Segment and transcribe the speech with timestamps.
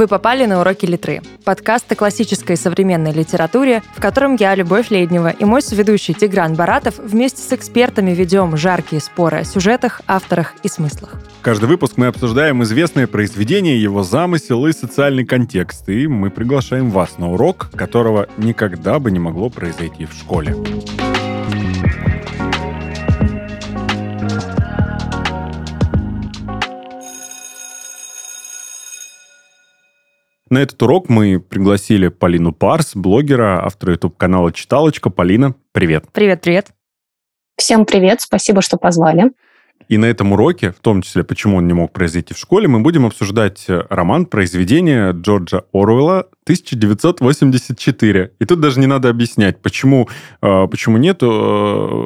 [0.00, 1.20] Вы попали на уроки литры.
[1.44, 6.54] Подкаст о классической и современной литературе, в котором я, Любовь Леднева, и мой соведущий Тигран
[6.54, 11.20] Баратов вместе с экспертами ведем жаркие споры о сюжетах, авторах и смыслах.
[11.42, 15.86] Каждый выпуск мы обсуждаем известное произведение, его замысел и социальный контекст.
[15.90, 20.56] И мы приглашаем вас на урок, которого никогда бы не могло произойти в школе.
[30.52, 35.08] На этот урок мы пригласили Полину Парс, блогера, автора YouTube-канала «Читалочка».
[35.08, 36.06] Полина, привет.
[36.10, 36.72] Привет-привет.
[37.56, 39.30] Всем привет, спасибо, что позвали.
[39.90, 42.78] И на этом уроке, в том числе, почему он не мог произойти в школе, мы
[42.78, 48.32] будем обсуждать э, роман произведения Джорджа Оруэлла 1984.
[48.38, 50.08] И тут даже не надо объяснять, почему,
[50.42, 52.04] э, почему нет, э,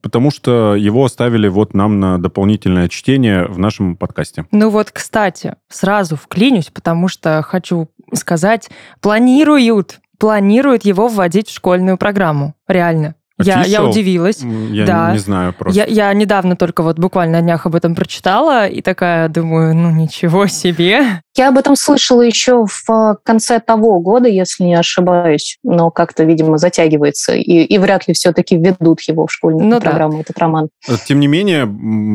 [0.00, 4.46] потому что его оставили вот нам на дополнительное чтение в нашем подкасте.
[4.50, 8.68] Ну вот, кстати, сразу вклинюсь, потому что хочу сказать,
[9.00, 12.54] планируют планируют его вводить в школьную программу.
[12.66, 13.16] Реально.
[13.38, 14.40] Я, я удивилась.
[14.40, 15.12] Я да.
[15.12, 15.78] не знаю просто.
[15.78, 19.90] Я, я недавно только вот буквально на днях об этом прочитала и такая думаю, ну
[19.90, 21.20] ничего себе.
[21.36, 26.56] Я об этом слышала еще в конце того года, если не ошибаюсь, но как-то, видимо,
[26.56, 30.20] затягивается, и, и вряд ли все-таки введут его в школьную ну, программу, да.
[30.20, 30.68] этот роман.
[31.06, 31.68] Тем не менее,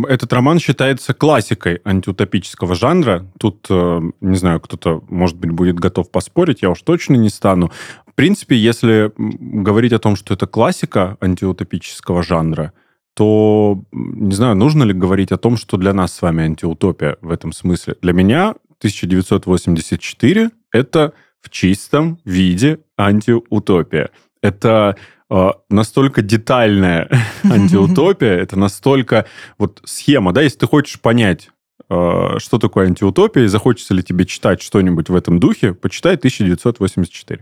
[0.09, 3.27] этот роман считается классикой антиутопического жанра.
[3.39, 7.71] Тут, э, не знаю, кто-то, может быть, будет готов поспорить, я уж точно не стану.
[8.07, 12.73] В принципе, если говорить о том, что это классика антиутопического жанра,
[13.13, 17.31] то, не знаю, нужно ли говорить о том, что для нас с вами антиутопия в
[17.31, 17.95] этом смысле.
[18.01, 24.09] Для меня 1984— это в чистом виде антиутопия.
[24.41, 24.97] Это
[25.29, 27.09] э, настолько детальная
[27.43, 29.25] антиутопия, это настолько
[29.59, 31.49] вот схема, да, если ты хочешь понять,
[31.89, 37.41] э, что такое антиутопия, и захочется ли тебе читать что-нибудь в этом духе, почитай 1984.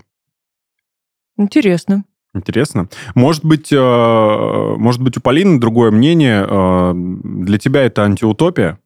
[1.37, 2.03] Интересно.
[2.33, 2.89] Интересно.
[3.15, 6.45] Может быть, э, может быть, у Полины другое мнение.
[6.47, 8.77] Э, для тебя это антиутопия?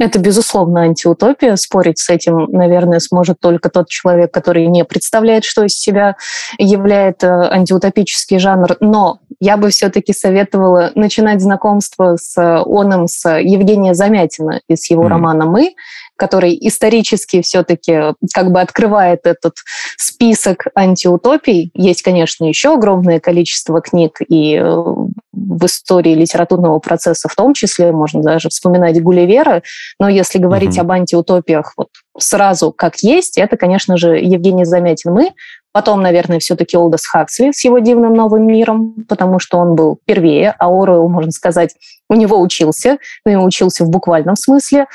[0.00, 1.56] Это, безусловно, антиутопия.
[1.56, 6.16] Спорить с этим, наверное, сможет только тот человек, который не представляет, что из себя
[6.56, 8.78] является э, антиутопический жанр.
[8.80, 12.34] Но я бы все-таки советовала начинать знакомство с
[12.64, 15.08] оном, с Евгения Замятина из его mm.
[15.08, 15.74] романа «Мы»,
[16.16, 19.56] который исторически все-таки как бы открывает этот
[19.98, 21.72] список антиутопий.
[21.74, 24.84] Есть, конечно, еще огромное количество книг и э,
[25.32, 29.62] в истории литературного процесса в том числе, можно даже вспоминать Гулливера,
[29.98, 30.80] но если говорить угу.
[30.80, 35.30] об антиутопиях вот сразу как есть, это, конечно же, Евгений Замятин «Мы»,
[35.72, 40.52] Потом, наверное, все-таки Олдос Хаксли с его дивным новым миром, потому что он был первее,
[40.58, 41.76] а Оруэлл, можно сказать,
[42.08, 44.86] у него учился, но и учился в буквальном смысле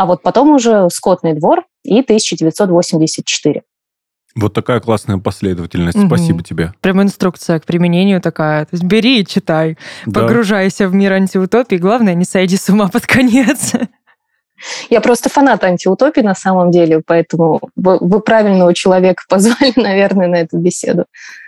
[0.00, 3.62] а вот потом уже «Скотный двор» и 1984.
[4.36, 5.98] Вот такая классная последовательность.
[5.98, 6.06] Угу.
[6.06, 6.72] Спасибо тебе.
[6.80, 8.64] Прям инструкция к применению такая.
[8.64, 9.76] То есть бери и читай.
[10.06, 10.20] Да.
[10.20, 11.76] Погружайся в мир антиутопии.
[11.76, 13.74] Главное, не сойди с ума под конец.
[14.90, 20.58] Я просто фанат антиутопии на самом деле, поэтому вы, правильного человека позвали, наверное, на эту
[20.58, 21.06] беседу.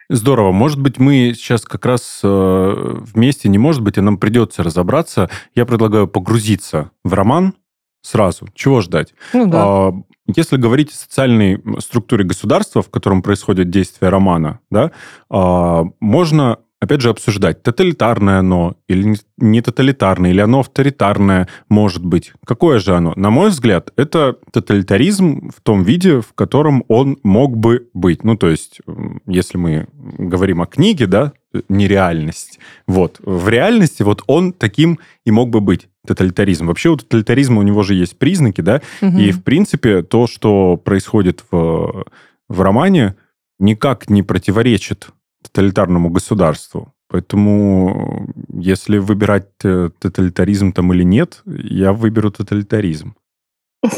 [0.08, 0.52] Здорово.
[0.52, 5.30] Может быть, мы сейчас как раз э, вместе, не может быть, и нам придется разобраться.
[5.54, 7.54] Я предлагаю погрузиться в роман,
[8.02, 8.48] сразу.
[8.54, 9.14] Чего ждать?
[9.32, 9.92] Ну, да.
[10.26, 14.92] Если говорить о социальной структуре государства, в котором происходит действие романа, да,
[15.30, 22.32] а, можно опять же, обсуждать, тоталитарное оно или не тоталитарное, или оно авторитарное может быть.
[22.44, 23.12] Какое же оно?
[23.14, 28.24] На мой взгляд, это тоталитаризм в том виде, в котором он мог бы быть.
[28.24, 28.80] Ну, то есть,
[29.26, 31.32] если мы говорим о книге, да,
[31.68, 32.58] нереальность.
[32.86, 33.20] Вот.
[33.22, 36.66] В реальности вот он таким и мог бы быть тоталитаризм.
[36.66, 39.18] Вообще у тоталитаризма у него же есть признаки, да, угу.
[39.18, 42.04] и в принципе то, что происходит в,
[42.48, 43.16] в романе,
[43.58, 45.08] никак не противоречит
[45.42, 46.92] тоталитарному государству.
[47.08, 53.14] Поэтому, если выбирать э, тоталитаризм там или нет, я выберу тоталитаризм.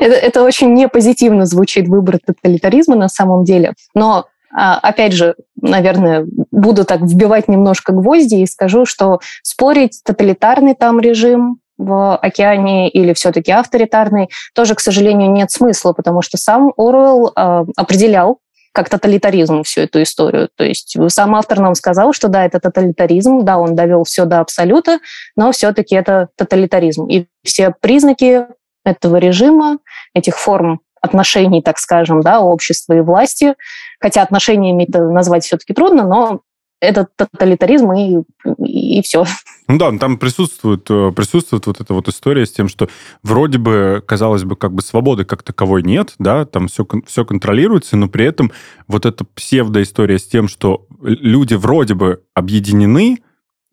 [0.00, 3.74] Это, это очень непозитивно звучит выбор тоталитаризма на самом деле.
[3.94, 4.26] Но,
[4.58, 11.60] опять же, наверное, буду так вбивать немножко гвозди и скажу, что спорить тоталитарный там режим
[11.76, 17.64] в океане или все-таки авторитарный, тоже, к сожалению, нет смысла, потому что сам Оруэлл э,
[17.76, 18.40] определял
[18.72, 20.48] как тоталитаризм всю эту историю.
[20.56, 24.40] То есть сам автор нам сказал, что да, это тоталитаризм, да, он довел все до
[24.40, 24.98] абсолюта,
[25.36, 27.06] но все-таки это тоталитаризм.
[27.06, 28.46] И все признаки
[28.84, 29.78] этого режима,
[30.14, 33.54] этих форм отношений, так скажем, да, общества и власти,
[34.00, 36.40] хотя отношениями это назвать все-таки трудно, но
[36.80, 38.22] это тоталитаризм и,
[38.58, 39.24] и, все.
[39.66, 42.88] Ну да, там присутствует, э, присутствует вот эта вот история с тем, что
[43.22, 47.96] вроде бы, казалось бы, как бы свободы как таковой нет, да, там все, все контролируется,
[47.96, 48.52] но при этом
[48.86, 53.18] вот эта псевдоистория с тем, что люди вроде бы объединены,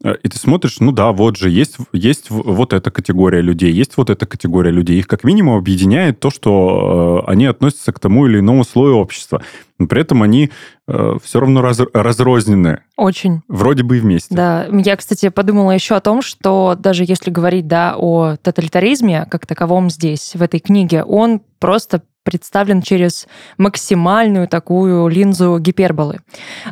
[0.04, 4.10] и ты смотришь, ну да, вот же, есть, есть вот эта категория людей, есть вот
[4.10, 5.00] эта категория людей.
[5.00, 9.42] Их как минимум объединяет то, что э, они относятся к тому или иному слою общества.
[9.80, 10.52] Но при этом они
[10.88, 12.82] э, все равно раз, разрознены.
[12.98, 13.42] Очень.
[13.48, 14.36] Вроде бы и вместе.
[14.36, 19.46] Да, я, кстати, подумала еще о том, что даже если говорить, да, о тоталитаризме как
[19.46, 23.28] таковом здесь, в этой книге, он просто представлен через
[23.58, 26.20] максимальную такую линзу гиперболы.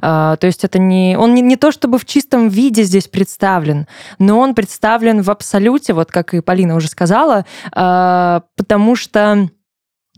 [0.02, 1.16] А, то есть это не...
[1.18, 3.88] Он не, не то чтобы в чистом виде здесь представлен,
[4.20, 9.48] но он представлен в абсолюте, вот как и Полина уже сказала, а, потому что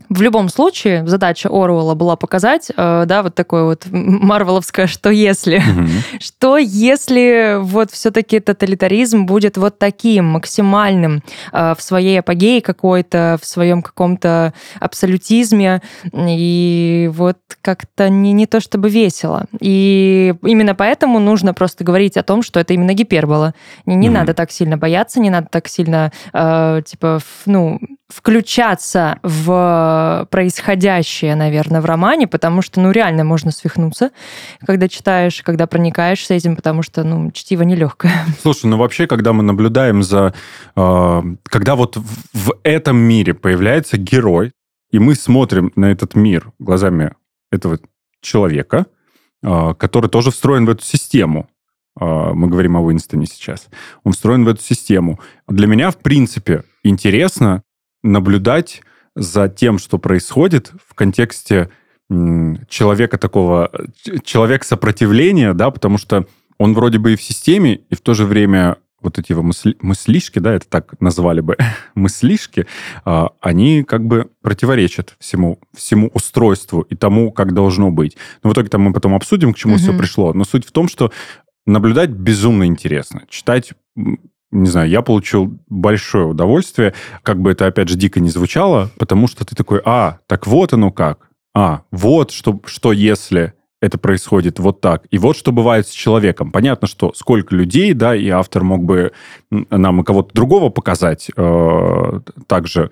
[0.08, 5.58] в любом случае, задача Оруэлла была показать, э, да, вот такое вот марвеловское «что если?».
[5.58, 5.88] Угу.
[6.20, 11.22] Что если вот все-таки тоталитаризм будет вот таким, максимальным
[11.52, 15.82] э, в своей апогее какой-то, в своем каком-то абсолютизме,
[16.12, 19.46] и вот как-то не, не то чтобы весело.
[19.60, 23.54] И именно поэтому нужно просто говорить о том, что это именно гипербола.
[23.86, 24.18] Не, не угу.
[24.18, 31.80] надо так сильно бояться, не надо так сильно, э, типа, ну, включаться в происходящее, наверное,
[31.80, 34.10] в романе, потому что, ну, реально можно свихнуться,
[34.64, 38.12] когда читаешь, когда проникаешься этим, потому что, ну, чтиво нелегкое.
[38.42, 40.34] Слушай, ну вообще, когда мы наблюдаем за...
[40.76, 44.52] Э, когда вот в, в этом мире появляется герой,
[44.92, 47.12] и мы смотрим на этот мир глазами
[47.50, 47.80] этого
[48.20, 48.86] человека,
[49.42, 51.48] э, который тоже встроен в эту систему,
[52.00, 53.66] э, мы говорим о Уинстоне сейчас,
[54.04, 55.18] он встроен в эту систему.
[55.48, 57.64] Для меня, в принципе, интересно
[58.02, 58.82] наблюдать
[59.14, 61.70] за тем, что происходит в контексте
[62.68, 63.70] человека такого,
[64.24, 66.26] человек сопротивления, да, потому что
[66.58, 69.76] он вроде бы и в системе, и в то же время вот эти его мысли,
[69.80, 71.56] мыслишки, да, это так назвали бы,
[71.94, 72.66] мыслишки,
[73.04, 78.16] а, они как бы противоречат всему, всему устройству и тому, как должно быть.
[78.42, 79.82] Но в итоге там мы потом обсудим, к чему угу.
[79.82, 80.32] все пришло.
[80.32, 81.12] Но суть в том, что
[81.66, 83.22] наблюдать безумно интересно.
[83.28, 83.72] Читать
[84.50, 89.28] не знаю, я получил большое удовольствие, как бы это, опять же, дико не звучало, потому
[89.28, 94.58] что ты такой, а, так вот оно как, а, вот что, что если это происходит
[94.58, 95.04] вот так.
[95.10, 96.50] И вот что бывает с человеком.
[96.50, 99.12] Понятно, что сколько людей, да, и автор мог бы
[99.50, 102.90] нам и кого-то другого показать э, так же,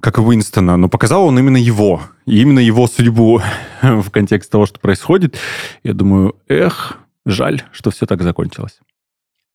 [0.00, 3.40] как и Уинстона, но показал он именно его, и именно его судьбу
[3.82, 5.36] в контексте того, что происходит.
[5.82, 8.78] Я думаю, эх, жаль, что все так закончилось.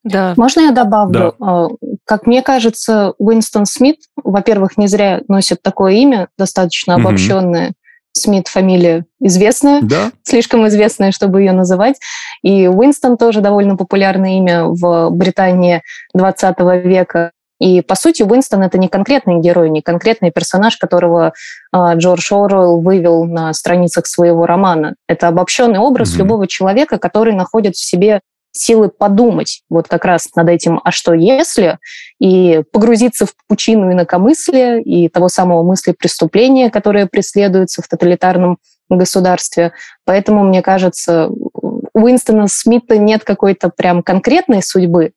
[0.04, 0.34] Да.
[0.38, 1.36] Можно я добавлю?
[1.40, 1.46] Да.
[1.46, 1.68] А,
[2.06, 7.68] как мне кажется, Уинстон Смит, во-первых, не зря носит такое имя, достаточно обобщенное.
[7.68, 7.76] Угу.
[8.14, 10.12] Смит фамилия известная, да.
[10.24, 11.96] слишком известная, чтобы ее называть.
[12.42, 15.82] И Уинстон тоже довольно популярное имя в Британии
[16.14, 17.32] 20 века.
[17.62, 21.34] И, по сути, Уинстон— это не конкретный герой, не конкретный персонаж, которого
[21.72, 24.96] э, Джордж Оруэлл вывел на страницах своего романа.
[25.08, 28.22] Это обобщенный образ mm любого человека, который находит в себе
[28.52, 31.80] силы подумать вот как раз над этим «а что если?»
[32.20, 38.58] и погрузиться в пучину инакомыслия и того самого мысли преступления, которое преследуется в тоталитарном
[38.90, 39.72] государстве.
[40.06, 45.14] Поэтому, мне кажется, у Уинстона Смита нет какой-то прям конкретной судьбы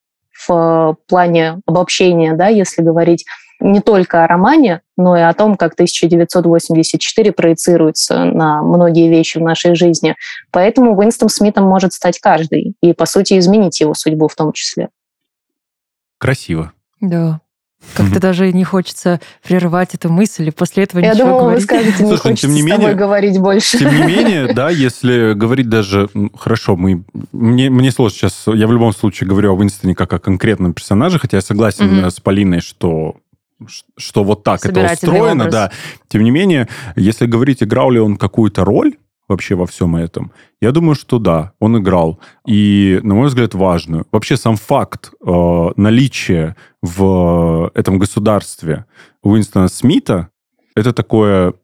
[0.47, 3.25] в плане обобщения, да, если говорить
[3.61, 9.43] не только о романе, но и о том, как 1984 проецируется на многие вещи в
[9.43, 10.17] нашей жизни.
[10.51, 14.89] Поэтому Уинстон Смитом может стать каждый и, по сути, изменить его судьбу в том числе.
[16.19, 16.73] Красиво.
[17.01, 17.41] Да.
[17.95, 21.61] Как-то даже не хочется прерывать эту мысль, и после этого Я ничего думала, говорить.
[21.61, 23.79] вы скажете, не Слушай, хочется тем не менее, с тобой говорить больше.
[23.79, 26.09] Тем не менее, да, если говорить даже...
[26.37, 28.45] Хорошо, мы, мне, мне сложно сейчас...
[28.47, 32.11] Я в любом случае говорю о Уинстоне как о конкретном персонаже, хотя я согласен mm-hmm.
[32.11, 33.17] с Полиной, что
[33.97, 35.53] что вот так это устроено, образ.
[35.53, 35.71] да.
[36.09, 38.95] Тем не менее, если говорить, играл ли он какую-то роль
[39.29, 42.21] вообще во всем этом, я думаю, что да, он играл.
[42.47, 44.07] И, на мой взгляд, важную.
[44.13, 48.87] Вообще сам факт э, наличия в этом государстве
[49.23, 50.29] Уинстона Смита,
[50.75, 51.55] это такое,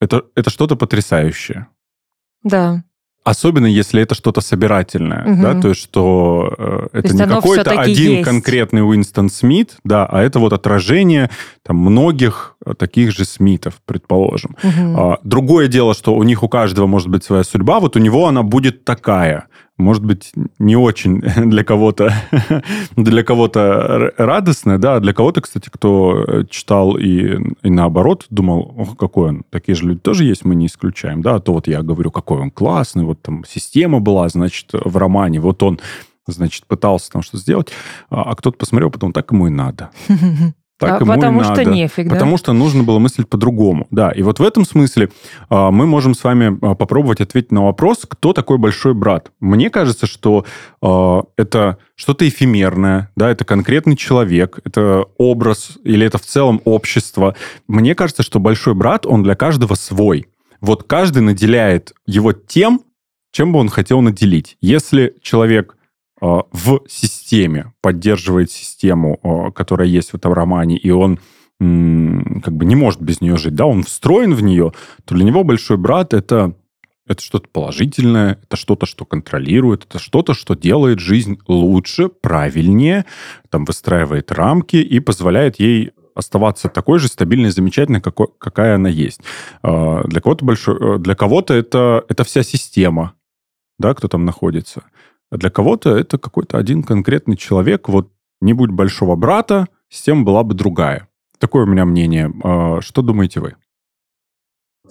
[0.00, 1.68] это, это что-то потрясающее.
[2.42, 2.84] Да.
[3.28, 5.42] Особенно если это что-то собирательное, угу.
[5.42, 8.24] да, то есть что э, это не какой-то один есть.
[8.24, 11.28] конкретный Уинстон Смит, да, а это вот отражение
[11.62, 14.56] там многих э, таких же Смитов, предположим.
[14.62, 14.98] Угу.
[14.98, 18.26] А, другое дело, что у них у каждого может быть своя судьба, вот у него
[18.26, 21.20] она будет такая может быть, не очень
[21.50, 22.12] для кого-то
[22.96, 28.74] для кого-то радостное, да, а для кого-то, кстати, кто э, читал и, и наоборот думал,
[28.76, 31.68] ох, какой он, такие же люди тоже есть, мы не исключаем, да, а то вот
[31.68, 35.80] я говорю, какой он классный, вот там система была, значит, в романе, вот он
[36.26, 37.68] значит, пытался там что-то сделать,
[38.10, 39.90] а, а кто-то посмотрел, потом так ему и надо.
[40.78, 41.70] Так а, ему потому и что надо.
[41.70, 42.14] нефиг, да?
[42.14, 43.88] Потому что нужно было мыслить по-другому.
[43.90, 45.10] Да, и вот в этом смысле
[45.48, 49.32] а, мы можем с вами а, попробовать ответить на вопрос, кто такой большой брат.
[49.40, 50.44] Мне кажется, что
[50.80, 57.34] а, это что-то эфемерное, да, это конкретный человек, это образ или это в целом общество.
[57.66, 60.28] Мне кажется, что большой брат, он для каждого свой.
[60.60, 62.82] Вот каждый наделяет его тем,
[63.32, 64.56] чем бы он хотел наделить.
[64.60, 65.76] Если человек
[66.20, 71.20] в системе, поддерживает систему, э, которая есть в этом романе, и он
[71.60, 74.72] как бы не может без нее жить, да, он встроен в нее,
[75.04, 76.54] то для него большой брат это
[77.08, 83.06] это что-то положительное, это что-то, что контролирует, это что-то, что делает жизнь лучше, правильнее,
[83.48, 89.20] там выстраивает рамки и позволяет ей оставаться такой же стабильной, замечательной, какой, какая она есть.
[89.62, 93.14] Э, для кого-то большой, для кого-то это, это вся система,
[93.78, 94.84] да, кто там находится.
[95.30, 97.88] А для кого-то это какой-то один конкретный человек.
[97.88, 98.08] Вот
[98.40, 101.08] не будь большого брата, система была бы другая.
[101.38, 102.32] Такое у меня мнение.
[102.42, 103.56] А, что думаете вы?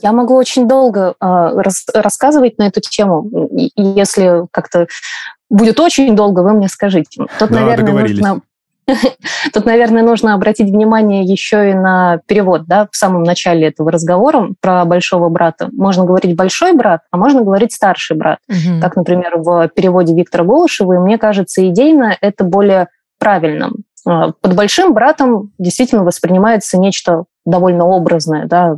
[0.02, 3.50] Я могу очень долго э, рас, рассказывать на эту тему.
[3.76, 4.88] Если как-то
[5.50, 7.26] будет очень долго, вы мне скажите.
[7.40, 8.42] Тут, да, наверное, нужно
[9.54, 14.50] Тут, наверное, нужно обратить внимание еще и на перевод, да, в самом начале этого разговора
[14.62, 15.70] про большого брата.
[15.74, 18.40] Можно говорить большой брат, а можно говорить старший брат.
[18.48, 18.82] Угу.
[18.82, 22.88] Как, например, в переводе Виктора Голышева, и мне кажется, идейно это более
[23.20, 23.84] правильным.
[24.06, 28.78] А, под большим братом действительно воспринимается нечто довольно образное, да,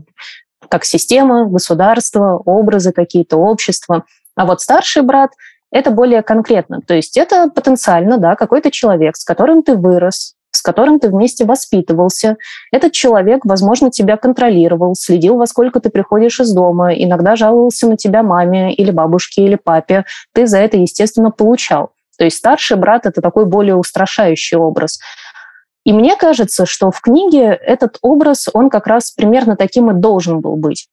[0.70, 4.06] как система, государство, образы какие-то, общества.
[4.36, 5.32] А вот старший брат
[5.72, 6.82] это более конкретно.
[6.82, 11.46] То есть это потенциально да, какой-то человек, с которым ты вырос, с которым ты вместе
[11.46, 12.38] воспитывался.
[12.72, 17.98] Этот человек, возможно, тебя контролировал, следил, во сколько ты приходишь из дома, иногда жаловался на
[17.98, 20.06] тебя маме или бабушке или папе.
[20.34, 21.92] Ты за это, естественно, получал.
[22.18, 25.00] То есть старший брат– это такой более устрашающий образ.
[25.86, 30.42] И мне кажется, что в книге этот образ, он как раз примерно таким и должен
[30.42, 30.90] был быть.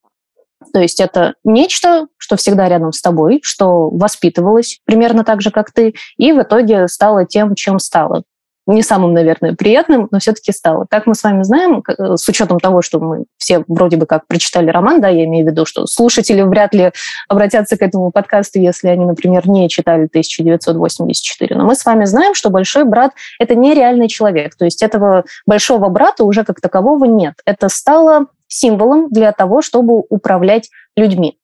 [0.72, 5.72] То есть это нечто, что всегда рядом с тобой, что воспитывалось примерно так же, как
[5.72, 8.24] ты, и в итоге стало тем, чем стало.
[8.66, 10.86] Не самым, наверное, приятным, но все-таки стало.
[10.90, 14.26] Как мы с вами знаем, э, с учетом того, что мы все вроде бы как
[14.26, 16.90] прочитали роман, да, я имею в виду, что слушатели вряд ли
[17.28, 21.54] обратятся к этому подкасту, если они, например, не читали 1984.
[21.54, 24.56] Но мы с вами знаем, что большой брат— это нереальный человек.
[24.56, 27.34] То есть этого большого брата уже как такового нет.
[27.44, 31.38] Это стало символом для того, чтобы управлять людьми.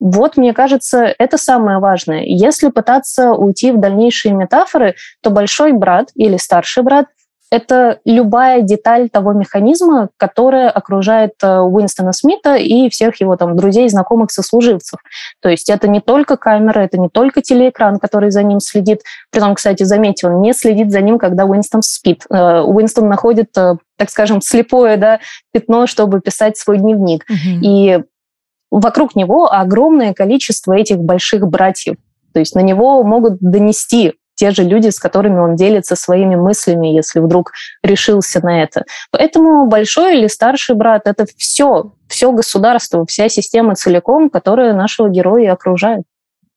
[0.00, 2.22] Вот, мне кажется, это самое важное.
[2.24, 7.06] Если пытаться уйти в дальнейшие метафоры, то большой брат или старший брат
[7.50, 13.88] это любая деталь того механизма, которая окружает э, Уинстона Смита и всех его там друзей,
[13.88, 15.00] знакомых, сослуживцев.
[15.40, 19.00] То есть это не только камера, это не только телеэкран, который за ним следит.
[19.30, 22.24] Притом, кстати, заметьте, он не следит за ним, когда Уинстон спит.
[22.30, 25.20] Э, Уинстон находит, э, так скажем, слепое да,
[25.52, 27.24] пятно, чтобы писать свой дневник.
[27.28, 27.64] Угу.
[27.64, 27.98] И
[28.70, 31.96] вокруг него огромное количество этих больших братьев.
[32.32, 36.86] То есть на него могут донести те же люди, с которыми он делится своими мыслями,
[36.86, 37.52] если вдруг
[37.82, 38.84] решился на это.
[39.10, 45.52] Поэтому большой или старший брат— это все, все государство, вся система целиком, которая нашего героя
[45.52, 46.04] окружает.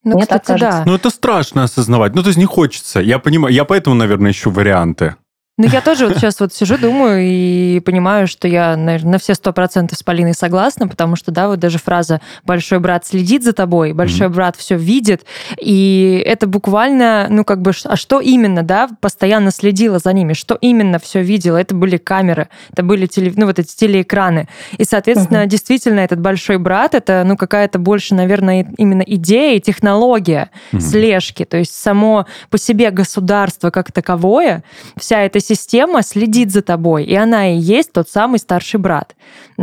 [0.04, 0.84] Ну, Мне кстати, так кажется.
[0.86, 0.92] Да.
[0.92, 2.14] Ну, это страшно осознавать.
[2.14, 3.00] Ну, то есть не хочется.
[3.00, 5.16] Я понимаю, я поэтому, наверное, ищу варианты.
[5.62, 9.36] Ну, я тоже вот сейчас вот сижу, думаю и понимаю, что я, наверное, на все
[9.36, 13.54] сто процентов с Полиной согласна, потому что, да, вот даже фраза «большой брат следит за
[13.54, 14.34] тобой», «большой mm-hmm.
[14.34, 15.24] брат все видит»,
[15.60, 20.58] и это буквально, ну, как бы, а что именно, да, постоянно следила за ними, что
[20.60, 24.48] именно все видела, это были камеры, это были, теле, ну, вот эти телеэкраны,
[24.80, 25.48] и, соответственно, mm-hmm.
[25.48, 30.80] действительно, этот большой брат, это, ну, какая-то больше, наверное, именно идея и технология mm-hmm.
[30.80, 34.64] слежки, то есть само по себе государство как таковое,
[34.98, 39.16] вся эта система следит за тобой, и она и есть тот самый старший брат.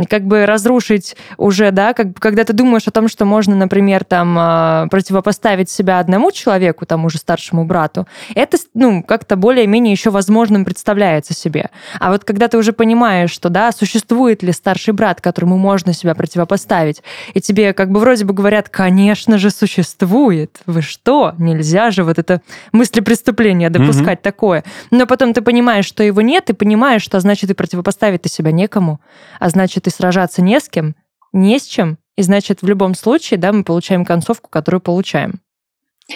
[0.09, 4.35] Как бы разрушить уже, да, как, когда ты думаешь о том, что можно, например, там
[4.37, 10.65] а, противопоставить себя одному человеку, тому же старшему брату, это, ну, как-то более-менее еще возможным
[10.65, 11.69] представляется себе.
[11.99, 16.15] А вот когда ты уже понимаешь, что, да, существует ли старший брат, которому можно себя
[16.15, 17.03] противопоставить,
[17.33, 22.19] и тебе как бы вроде бы говорят, конечно же, существует, вы что, нельзя же вот
[22.19, 22.41] это
[22.71, 24.23] мысли преступления допускать mm-hmm.
[24.23, 24.63] такое.
[24.91, 28.29] Но потом ты понимаешь, понимаешь, что его нет, и понимаешь, что значит и противопоставить ты
[28.29, 28.99] себя некому,
[29.39, 30.95] а значит и сражаться не с кем,
[31.31, 35.41] не с чем, и значит в любом случае, да, мы получаем концовку, которую получаем.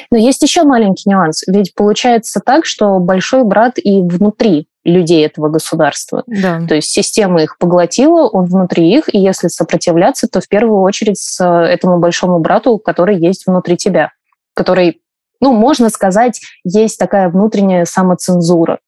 [0.10, 1.44] Но есть еще маленький нюанс.
[1.46, 6.24] Ведь получается так, что большой брат и внутри людей этого государства.
[6.26, 6.66] Да.
[6.68, 11.20] То есть система их поглотила, он внутри их, и если сопротивляться, то в первую очередь
[11.20, 14.14] с этому большому брату, который есть внутри тебя,
[14.56, 15.00] который
[15.44, 18.80] ну, можно сказать, есть такая внутренняя самоцензура.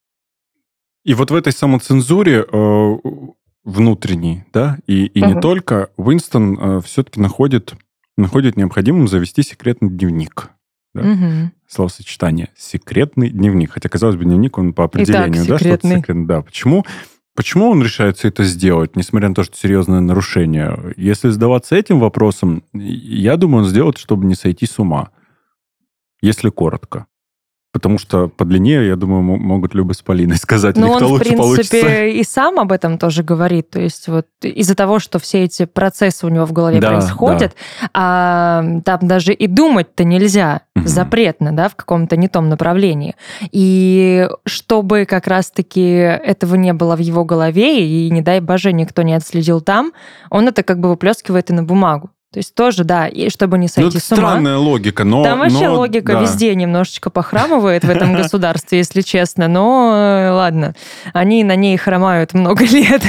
[1.05, 2.95] И вот в этой самоцензуре э,
[3.63, 5.33] внутренней, да, и, и угу.
[5.33, 7.75] не только, Уинстон э, все-таки находит,
[8.17, 10.49] находит необходимым завести секретный дневник.
[10.93, 11.01] Да?
[11.01, 11.51] Угу.
[11.67, 13.71] Словосочетание «секретный дневник».
[13.71, 16.25] Хотя, казалось бы, дневник, он по определению, Итак, да, что-то секретное.
[16.25, 16.85] Да, почему?
[17.35, 20.93] Почему он решается это сделать, несмотря на то, что серьезное нарушение?
[20.95, 25.09] Если задаваться этим вопросом, я думаю, он сделает, чтобы не сойти с ума
[26.25, 27.05] если коротко.
[27.75, 31.07] Потому что по длине, я думаю, могут Люба с Полиной сказать, Но у них он,
[31.07, 32.05] лучше в принципе, получится.
[32.05, 33.69] и сам об этом тоже говорит.
[33.69, 37.53] То есть вот из-за того, что все эти процессы у него в голове да, происходят,
[37.81, 37.89] да.
[37.93, 40.87] а там даже и думать-то нельзя, угу.
[40.87, 43.17] запретно, да, в каком-то не том направлении.
[43.51, 49.01] И чтобы как раз-таки этого не было в его голове, и, не дай боже, никто
[49.01, 49.91] не отследил там,
[50.29, 52.09] он это как бы выплескивает и на бумагу.
[52.35, 54.17] То есть тоже, да, и чтобы не сойти ну, с ума.
[54.17, 55.23] странная логика, но...
[55.23, 56.21] Там вообще но, логика да.
[56.21, 59.47] везде немножечко похрамывает в этом государстве, если честно.
[59.47, 60.75] Но э, ладно,
[61.13, 63.03] они на ней хромают много лет.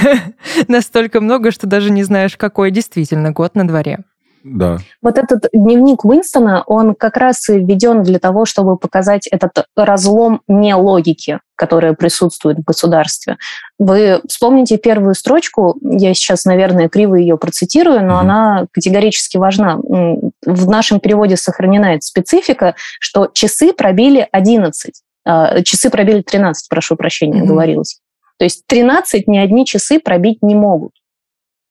[0.68, 4.04] Настолько много, что даже не знаешь, какой действительно год на дворе.
[4.48, 4.78] Да.
[5.02, 10.40] Вот этот дневник Уинстона, он как раз и введен для того, чтобы показать этот разлом
[10.46, 13.38] не логики, которая присутствует в государстве.
[13.78, 18.20] Вы вспомните первую строчку, я сейчас, наверное, криво ее процитирую, но mm-hmm.
[18.20, 19.78] она категорически важна.
[19.78, 26.94] В нашем переводе сохранена эта специфика, что часы пробили 11, а, часы пробили 13, прошу
[26.94, 27.46] прощения, mm-hmm.
[27.46, 27.98] говорилось.
[28.38, 30.92] То есть 13 ни одни часы пробить не могут.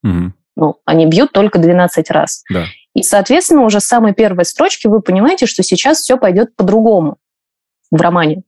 [0.05, 0.31] Mm-hmm.
[0.55, 2.43] Ну, они бьют только 12 раз.
[2.49, 2.65] Да.
[2.93, 7.17] И, соответственно, уже с самой первой строчки вы понимаете, что сейчас все пойдет по-другому
[7.91, 8.43] в романе.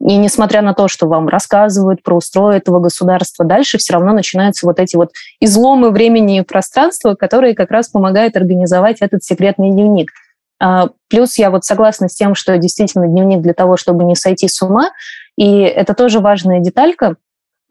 [0.00, 4.66] И несмотря на то, что вам рассказывают про устрой этого государства, дальше все равно начинаются
[4.66, 10.10] вот эти вот изломы времени и пространства, которые как раз помогают организовать этот секретный дневник.
[10.58, 14.48] А, плюс я вот согласна с тем, что действительно дневник для того, чтобы не сойти
[14.48, 14.90] с ума.
[15.36, 17.16] И это тоже важная деталька.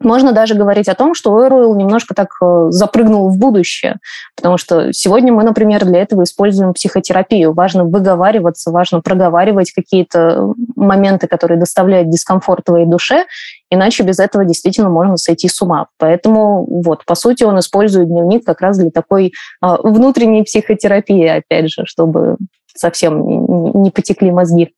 [0.00, 3.96] Можно даже говорить о том, что Оруэлл немножко так э, запрыгнул в будущее,
[4.36, 7.54] потому что сегодня мы, например, для этого используем психотерапию.
[7.54, 13.24] Важно выговариваться, важно проговаривать какие-то моменты, которые доставляют дискомфорт твоей душе,
[13.70, 15.86] иначе без этого действительно можно сойти с ума.
[15.98, 19.32] Поэтому вот, по сути, он использует дневник как раз для такой
[19.62, 22.36] а, внутренней психотерапии, опять же, чтобы
[22.76, 24.74] совсем не потекли мозги.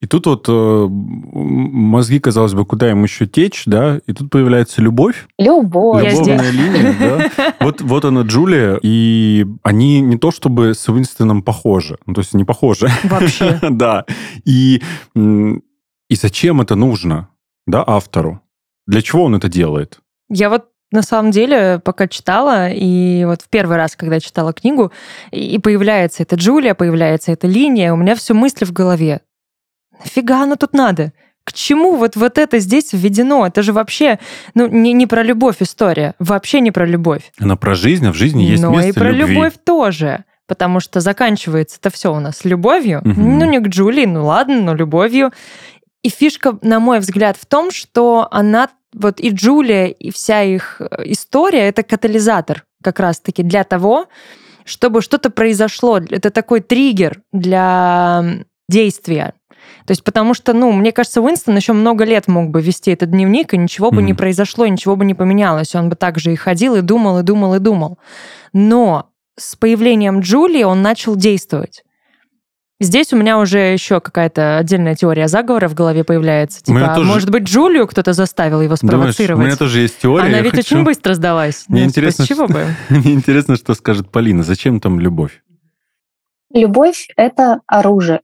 [0.00, 4.80] И тут вот э, мозги, казалось бы, куда им еще течь, да, и тут появляется
[4.80, 5.28] любовь.
[5.38, 6.10] Любовь.
[6.10, 7.54] Любовная линия, да.
[7.60, 12.32] Вот, вот она, Джулия, и они не то чтобы с Уинстоном похожи, ну, то есть
[12.32, 12.88] не похожи.
[13.04, 13.58] Вообще.
[13.70, 14.06] да.
[14.46, 14.82] И,
[15.14, 17.28] и зачем это нужно,
[17.66, 18.40] да, автору?
[18.86, 20.00] Для чего он это делает?
[20.30, 24.92] Я вот на самом деле, пока читала, и вот в первый раз, когда читала книгу,
[25.30, 29.20] и появляется эта Джулия, появляется эта линия, у меня все мысли в голове
[30.02, 31.12] нафига оно тут надо?
[31.44, 33.46] К чему вот, вот это здесь введено?
[33.46, 34.18] Это же вообще
[34.54, 36.14] ну, не, не про любовь история.
[36.18, 37.32] Вообще не про любовь.
[37.40, 39.34] Она про жизнь, а в жизни есть Но место и про любви.
[39.34, 40.24] любовь тоже.
[40.46, 43.00] Потому что заканчивается это все у нас любовью.
[43.00, 43.20] Угу.
[43.20, 45.32] Ну, не к Джулии, ну ладно, но любовью.
[46.02, 50.80] И фишка, на мой взгляд, в том, что она, вот и Джулия, и вся их
[50.80, 54.06] э, история, это катализатор как раз-таки для того,
[54.64, 55.98] чтобы что-то произошло.
[55.98, 58.24] Это такой триггер для
[58.68, 59.34] действия.
[59.86, 63.10] То есть потому что, ну, мне кажется, Уинстон еще много лет мог бы вести этот
[63.10, 64.04] дневник, и ничего бы mm.
[64.04, 65.74] не произошло, ничего бы не поменялось.
[65.74, 67.98] Он бы также и ходил, и думал, и думал, и думал.
[68.52, 71.82] Но с появлением Джулии он начал действовать.
[72.82, 76.62] Здесь у меня уже еще какая-то отдельная теория заговора в голове появляется.
[76.62, 77.06] Типа, тоже...
[77.06, 79.18] может быть, Джулию кто-то заставил его спровоцировать?
[79.18, 80.28] Думаешь, у меня тоже есть теория.
[80.28, 80.76] Она ведь хочу...
[80.76, 81.64] очень быстро сдалась.
[81.68, 82.54] Мне, ну, интересно, чего что...
[82.54, 82.66] бы?
[82.88, 84.42] Мне интересно, что скажет Полина.
[84.42, 85.42] Зачем там любовь?
[86.54, 88.20] Любовь— это оружие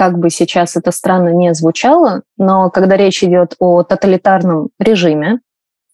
[0.00, 5.40] как бы сейчас это странно не звучало, но когда речь идет о тоталитарном режиме,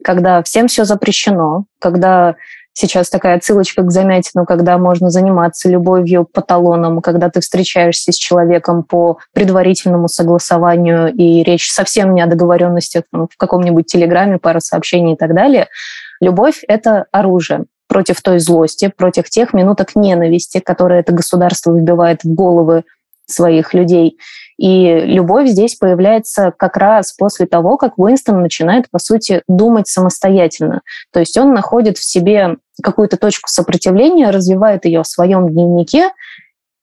[0.05, 2.37] когда всем все запрещено, когда
[2.73, 8.17] сейчас такая ссылочка к Замятину, когда можно заниматься любовью по талонам, когда ты встречаешься с
[8.17, 14.61] человеком по предварительному согласованию, и речь совсем не о договоренностях там, в каком-нибудь телеграме, пара
[14.61, 15.67] сообщений и так далее.
[16.21, 22.33] Любовь— это оружие против той злости, против тех минуток ненависти, которые это государство вбивает в
[22.33, 22.85] головы
[23.27, 24.19] своих людей.
[24.59, 30.81] И любовь здесь появляется как раз после того, как Уинстон начинает, по сути, думать самостоятельно.
[31.13, 36.11] То есть он находит в себе какую-то точку сопротивления, развивает ее в своем дневнике,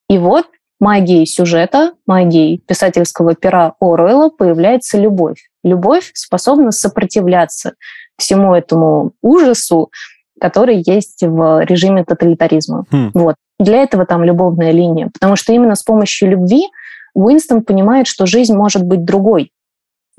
[0.10, 0.46] и вот
[0.80, 5.50] магией сюжета, магией писательского пера Оруэлла появляется любовь.
[5.64, 7.74] Любовь способна сопротивляться
[8.18, 9.92] всему этому ужасу,
[10.40, 12.86] который есть в режиме тоталитаризма.
[12.92, 13.12] Хм.
[13.14, 13.36] Вот.
[13.60, 16.68] Для этого там любовная линия, потому что именно с помощью любви
[17.14, 19.52] Уинстон понимает, что жизнь может быть другой.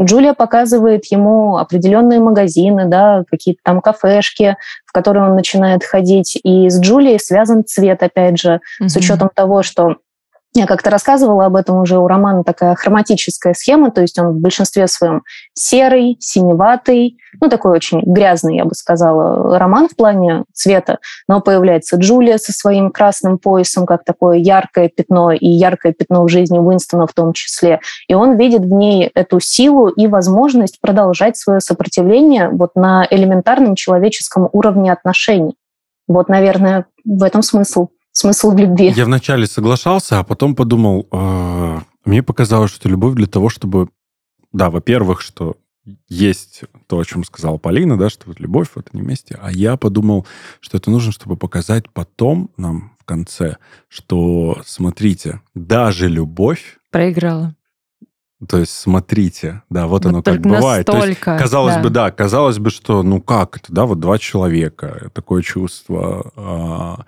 [0.00, 6.38] Джулия показывает ему определенные магазины, да, какие-то там кафешки, в которые он начинает ходить.
[6.42, 8.88] И с Джулией связан цвет, опять же, mm-hmm.
[8.88, 9.96] с учетом того, что
[10.56, 14.40] я как-то рассказывала об этом уже у романа такая хроматическая схема, то есть он в
[14.40, 20.98] большинстве своем серый, синеватый, ну такой очень грязный, я бы сказала, роман в плане цвета,
[21.26, 26.28] но появляется Джулия со своим красным поясом, как такое яркое пятно, и яркое пятно в
[26.28, 27.80] жизни Уинстона в том числе.
[28.06, 33.74] И он видит в ней эту силу и возможность продолжать свое сопротивление вот на элементарном
[33.74, 35.56] человеческом уровне отношений.
[36.06, 38.92] Вот, наверное, в этом смысл смысл в любви.
[38.96, 43.88] Я вначале соглашался, а потом подумал, э, мне показалось, что любовь для того, чтобы,
[44.52, 45.56] да, во-первых, что
[46.08, 49.76] есть то, о чем сказала Полина, да, что вот любовь в этом месте, а я
[49.76, 50.26] подумал,
[50.60, 56.78] что это нужно, чтобы показать потом нам в конце, что, смотрите, даже любовь...
[56.90, 57.54] Проиграла.
[58.48, 60.86] То есть, смотрите, да, вот, вот оно как бывает.
[60.86, 61.82] То есть, казалось да.
[61.82, 67.04] бы, да, казалось бы, что, ну как это, да, вот два человека, такое чувство, а,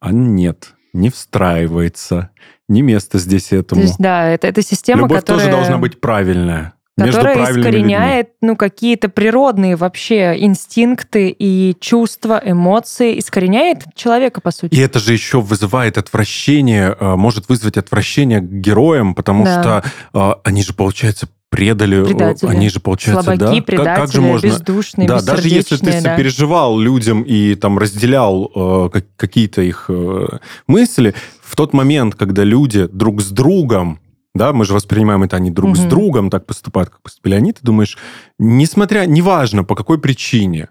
[0.00, 2.30] а нет, не встраивается,
[2.68, 3.82] не место здесь этому.
[3.82, 5.46] То есть, да, это, это система, Любовь которая...
[5.46, 8.38] тоже должна быть правильная которая искореняет людьми.
[8.40, 14.74] ну, какие-то природные вообще инстинкты и чувства, эмоции, искореняет человека, по сути.
[14.74, 19.60] И это же еще вызывает отвращение, э, может вызвать отвращение к героям, потому да.
[19.60, 22.48] что э, они же, получается, предали, предатели.
[22.48, 23.62] они же, получается, Слабаки, да?
[23.62, 24.46] предатели, как, как же можно...
[24.46, 26.00] бездушные, Да, даже если ты да.
[26.00, 32.86] сопереживал людям и там разделял э, какие-то их э, мысли, в тот момент, когда люди
[32.86, 34.00] друг с другом
[34.34, 35.76] да, мы же воспринимаем это, они друг угу.
[35.76, 37.96] с другом так поступают, как поступили они, ты думаешь,
[38.38, 40.68] несмотря, неважно, по какой причине,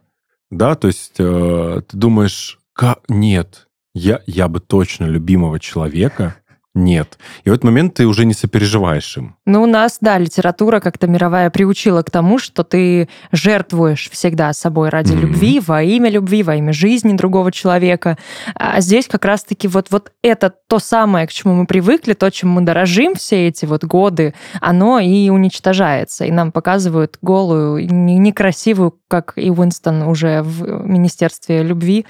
[0.51, 2.59] да, то есть э, ты думаешь,
[3.07, 6.35] нет, я, я бы точно любимого человека
[6.75, 7.17] нет.
[7.45, 9.35] И в этот момент ты уже не сопереживаешь им.
[9.45, 14.89] Ну, у нас, да, литература как-то мировая приучила к тому, что ты жертвуешь всегда собой
[14.89, 15.19] ради mm-hmm.
[15.19, 18.17] любви, во имя любви, во имя жизни другого человека.
[18.55, 22.49] А здесь как раз-таки вот, вот это то самое, к чему мы привыкли, то, чем
[22.49, 26.25] мы дорожим все эти вот годы, оно и уничтожается.
[26.25, 32.05] И нам показывают голую, некрасивую, как и Уинстон уже в Министерстве любви,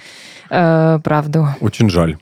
[0.50, 1.50] э, правду.
[1.62, 2.18] Очень жаль.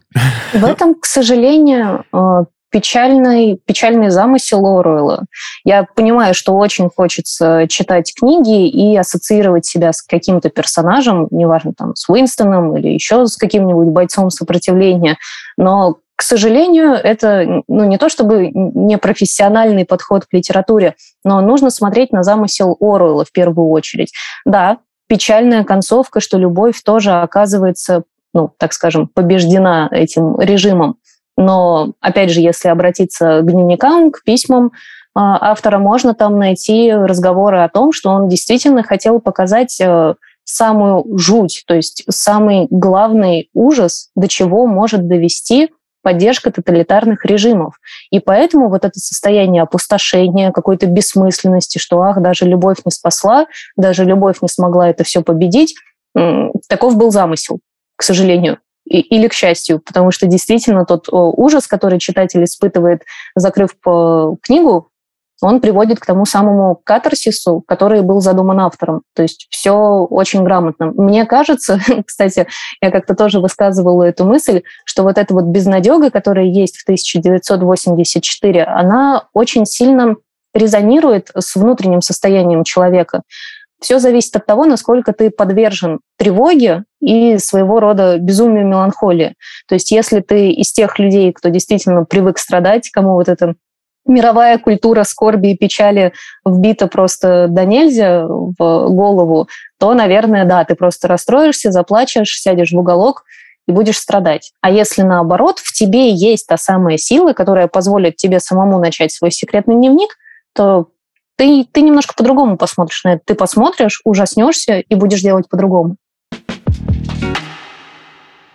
[0.54, 2.33] В этом, к сожалению, э,
[2.74, 5.26] печальный, печальный замысел Оруэлла.
[5.64, 11.96] Я понимаю, что очень хочется читать книги и ассоциировать себя с каким-то персонажем, неважно, там,
[11.96, 15.18] с Уинстоном или еще с каким-нибудь бойцом сопротивления,
[15.56, 22.12] но к сожалению, это ну, не то чтобы непрофессиональный подход к литературе, но нужно смотреть
[22.12, 24.14] на замысел Оруэлла в первую очередь.
[24.46, 30.96] Да, печальная концовка, что любовь тоже оказывается ну, так скажем, побеждена этим режимом.
[31.38, 34.72] Но, опять же, если обратиться к дневникам, к письмам
[35.16, 41.18] а, автора, можно там найти разговоры о том, что он действительно хотел показать э, самую
[41.18, 47.76] жуть, то есть самый главный ужас, до чего может довести поддержка тоталитарных режимов.
[48.12, 53.46] И поэтому вот это состояние опустошения, какой-то бессмысленности, что ах, даже любовь не спасла,
[53.78, 55.76] даже любовь не смогла это все победить,
[56.68, 57.60] таков был замысел
[57.96, 63.04] к сожалению, или к счастью, потому что действительно тот ужас, который читатель испытывает,
[63.36, 63.76] закрыв
[64.42, 64.90] книгу,
[65.44, 69.02] он приводит к тому самому катарсису, который был задуман автором.
[69.14, 70.92] То есть все очень грамотно.
[70.96, 72.48] Мне кажется, кстати,
[72.82, 78.64] я как-то тоже высказывала эту мысль, что вот эта вот безнадега, которая есть в 1984,
[78.64, 80.16] она очень сильно
[80.54, 83.24] резонирует с внутренним состоянием человека.
[83.84, 89.36] Все зависит от того, насколько ты подвержен тревоге и своего рода безумию меланхолии.
[89.68, 93.56] То есть если ты из тех людей, кто действительно привык страдать, кому вот эта
[94.06, 96.14] мировая культура скорби и печали
[96.46, 102.80] вбита просто до нельзя в голову, то, наверное, да, ты просто расстроишься, заплачешь, сядешь в
[102.80, 103.26] уголок
[103.68, 104.54] и будешь страдать.
[104.62, 109.32] А если наоборот, в тебе есть та самая сила, которая позволит тебе самому начать свой
[109.32, 110.16] секретный дневник,
[110.56, 110.88] то
[111.38, 113.22] ты, ты немножко по-другому посмотришь на это.
[113.26, 115.98] Ты посмотришь, ужаснешься и будешь делать по-другому.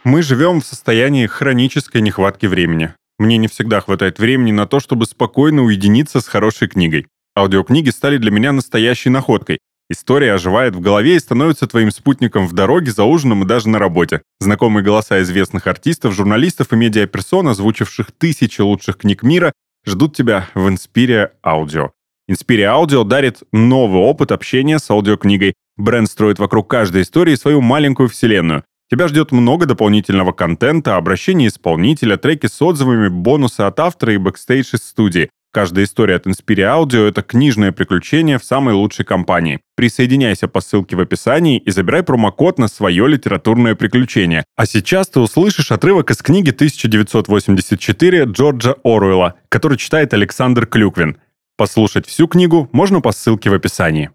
[0.05, 2.95] Мы живем в состоянии хронической нехватки времени.
[3.19, 7.07] Мне не всегда хватает времени на то, чтобы спокойно уединиться с хорошей книгой.
[7.37, 9.59] Аудиокниги стали для меня настоящей находкой.
[9.91, 13.79] История оживает в голове и становится твоим спутником в дороге, за ужином и даже на
[13.79, 14.23] работе.
[14.39, 19.53] Знакомые голоса известных артистов, журналистов и медиаперсон, озвучивших тысячи лучших книг мира,
[19.87, 21.93] ждут тебя в Inspire Audio.
[22.29, 25.55] Inspire Audio дарит новый опыт общения с аудиокнигой.
[25.77, 28.65] Бренд строит вокруг каждой истории свою маленькую вселенную.
[28.91, 34.75] Тебя ждет много дополнительного контента, обращения исполнителя, треки с отзывами, бонусы от автора и бэкстейдж
[34.75, 35.31] из студии.
[35.51, 39.61] Каждая история от Inspire Audio— это книжное приключение в самой лучшей компании.
[39.77, 44.45] Присоединяйся по ссылке в описании и забирай промокод на свое литературное приключение.
[44.57, 51.17] А сейчас ты услышишь отрывок из книги 1984 Джорджа Оруэлла, который читает Александр Клюквин.
[51.59, 54.13] Послушать всю книгу можно по ссылке в описании.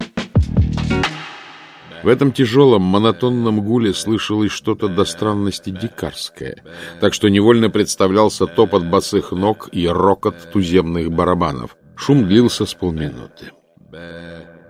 [2.02, 6.64] В этом тяжелом, монотонном гуле слышалось что-то до странности дикарское,
[7.02, 11.76] так что невольно представлялся топот босых ног и рокот туземных барабанов.
[11.98, 13.52] Шум длился с полминуты.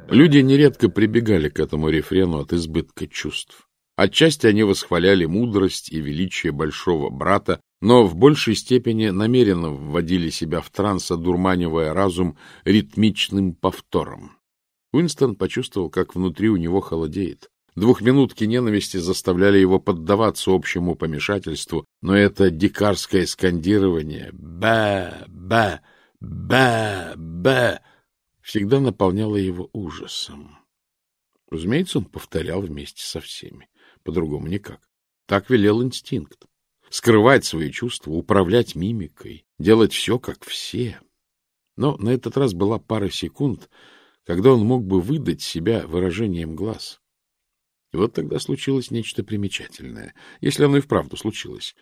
[0.09, 3.67] Люди нередко прибегали к этому рефрену от избытка чувств.
[3.95, 10.61] Отчасти они восхваляли мудрость и величие большого брата, но в большей степени намеренно вводили себя
[10.61, 14.37] в транс, одурманивая разум ритмичным повтором.
[14.93, 17.49] Уинстон почувствовал, как внутри у него холодеет.
[17.75, 25.25] Двухминутки ненависти заставляли его поддаваться общему помешательству, но это дикарское скандирование «Бэ!
[25.27, 25.81] Бэ!
[26.19, 27.13] Бэ!
[27.15, 27.79] Бэ!»
[28.41, 30.57] всегда наполняло его ужасом.
[31.49, 33.67] Разумеется, он повторял вместе со всеми.
[34.03, 34.79] По-другому никак.
[35.25, 36.45] Так велел инстинкт.
[36.89, 40.99] Скрывать свои чувства, управлять мимикой, делать все, как все.
[41.75, 43.69] Но на этот раз была пара секунд,
[44.25, 47.01] когда он мог бы выдать себя выражением глаз.
[47.93, 51.75] И вот тогда случилось нечто примечательное, если оно и вправду случилось.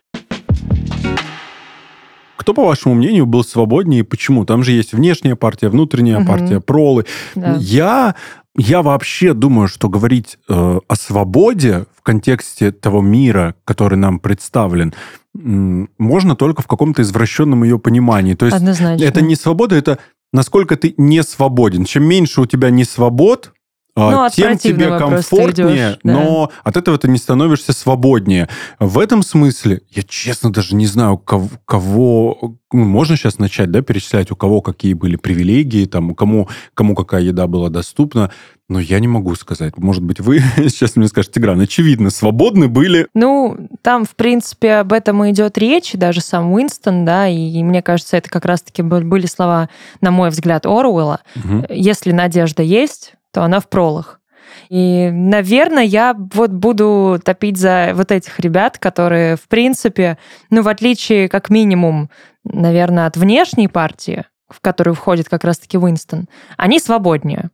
[2.41, 4.45] Кто, по вашему мнению, был свободнее и почему?
[4.45, 6.27] Там же есть внешняя партия, внутренняя угу.
[6.27, 7.05] партия, пролы.
[7.35, 7.55] Да.
[7.59, 8.15] Я,
[8.57, 14.93] я вообще думаю, что говорить э, о свободе в контексте того мира, который нам представлен,
[15.33, 18.33] можно только в каком-то извращенном ее понимании.
[18.33, 19.03] То есть Однозначно.
[19.03, 19.99] это не свобода, это
[20.33, 21.85] насколько ты не свободен.
[21.85, 23.53] Чем меньше у тебя не свобод,
[23.95, 26.13] ну, тем тебе комфортнее, идешь, да.
[26.13, 28.47] но от этого ты не становишься свободнее.
[28.79, 33.81] В этом смысле, я честно даже не знаю, кого, кого ну, можно сейчас начать, да,
[33.81, 38.31] перечислять, у кого какие были привилегии, там, кому, кому какая еда была доступна,
[38.69, 39.77] но я не могу сказать.
[39.77, 43.07] Может быть, вы сейчас мне скажете, Гран, очевидно, свободны были.
[43.13, 47.63] Ну, там, в принципе, об этом и идет речь, даже сам Уинстон, да, и, и
[47.63, 51.19] мне кажется, это как раз-таки были слова, на мой взгляд, Оруэлла.
[51.35, 51.65] Угу.
[51.69, 54.19] Если надежда есть, то она в пролах.
[54.69, 60.17] И, наверное, я вот буду топить за вот этих ребят, которые, в принципе,
[60.49, 62.09] ну, в отличие, как минимум,
[62.43, 67.49] наверное, от внешней партии, в которую входит как раз-таки Уинстон, они свободнее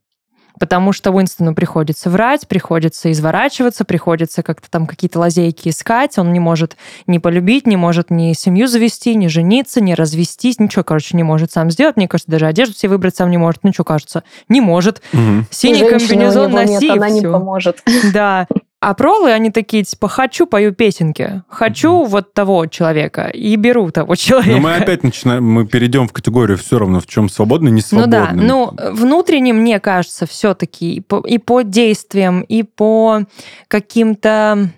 [0.60, 6.40] потому что Уинстону приходится врать, приходится изворачиваться, приходится как-то там какие-то лазейки искать, он не
[6.40, 11.24] может ни полюбить, не может ни семью завести, ни жениться, ни развестись, ничего, короче, не
[11.24, 11.98] может сам сделать.
[11.98, 13.64] Мне кажется, даже одежду себе выбрать сам не может.
[13.64, 15.02] Ну что, кажется, не может.
[15.14, 15.46] Угу.
[15.52, 17.16] Синий комбинезон носи, нет, она все.
[17.16, 17.84] не поможет.
[18.14, 18.48] Да.
[18.80, 21.42] А пролы, они такие, типа, хочу, пою песенки.
[21.50, 22.08] Хочу mm-hmm.
[22.08, 24.52] вот того человека и беру того человека.
[24.52, 28.34] Но мы опять начинаем, мы перейдем в категорию все равно, в чем свободный, не свободный.
[28.36, 33.22] Ну да, ну внутренне, мне кажется, все-таки и по, и по действиям, и по
[33.68, 34.70] каким-то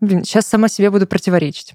[0.00, 1.74] Блин, сейчас сама себе буду противоречить.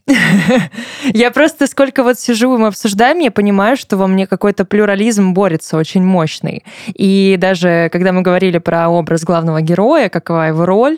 [1.13, 5.33] я просто сколько вот сижу и мы обсуждаем, я понимаю, что во мне какой-то плюрализм
[5.33, 6.63] борется очень мощный.
[6.87, 10.97] И даже когда мы говорили про образ главного героя, какова его роль,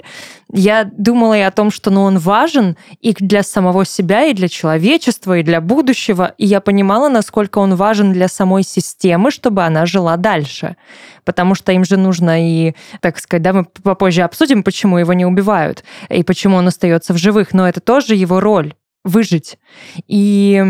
[0.53, 4.47] я думала и о том, что ну, он важен и для самого себя, и для
[4.47, 6.33] человечества, и для будущего.
[6.37, 10.77] И я понимала, насколько он важен для самой системы, чтобы она жила дальше.
[11.25, 15.25] Потому что им же нужно и, так сказать, да, мы попозже обсудим, почему его не
[15.25, 17.53] убивают, и почему он остается в живых.
[17.53, 19.57] Но это тоже его роль выжить.
[20.07, 20.63] И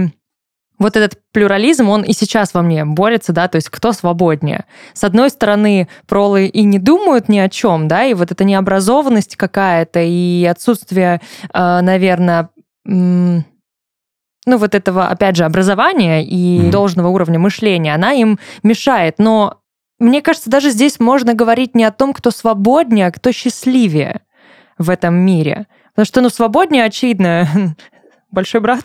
[0.79, 4.65] вот этот плюрализм, он и сейчас во мне борется, да, то есть кто свободнее.
[4.93, 9.35] С одной стороны, пролы и не думают ни о чем, да, и вот эта необразованность
[9.35, 11.19] какая-то и отсутствие,
[11.51, 12.49] э, наверное,
[12.85, 13.43] ну,
[14.45, 16.69] вот этого, опять же, образования и mm-hmm.
[16.69, 19.15] должного уровня мышления, она им мешает.
[19.17, 19.59] Но
[19.99, 24.21] мне кажется, даже здесь можно говорить не о том, кто свободнее, а кто счастливее
[24.77, 25.65] в этом мире.
[25.97, 27.75] Потому что, ну, свободнее, очевидно,
[28.31, 28.83] большой брат.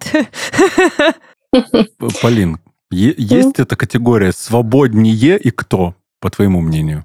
[2.22, 2.58] Полин,
[2.90, 7.04] есть эта категория свободнее и кто, по твоему мнению?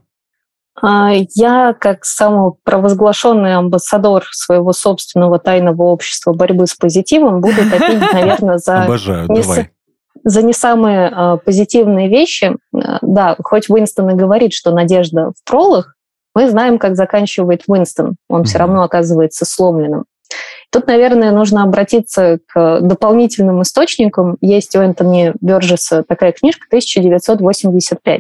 [0.82, 8.60] А, я, как самопровозглашенный амбассадор своего собственного тайного общества борьбы с позитивом, буду топить, наверное,
[8.60, 9.72] за, Обожаю, не, давай.
[10.24, 12.56] за не самые а, позитивные вещи.
[12.74, 15.97] А, да, хоть Уинстон и говорит, что надежда в пролах,
[16.38, 18.16] мы знаем, как заканчивает Уинстон.
[18.30, 18.44] Он mm-hmm.
[18.44, 20.06] все равно оказывается сломленным.
[20.72, 24.38] Тут, наверное, нужно обратиться к дополнительным источникам.
[24.40, 28.20] Есть у Энтони Бёрджеса такая книжка «1985».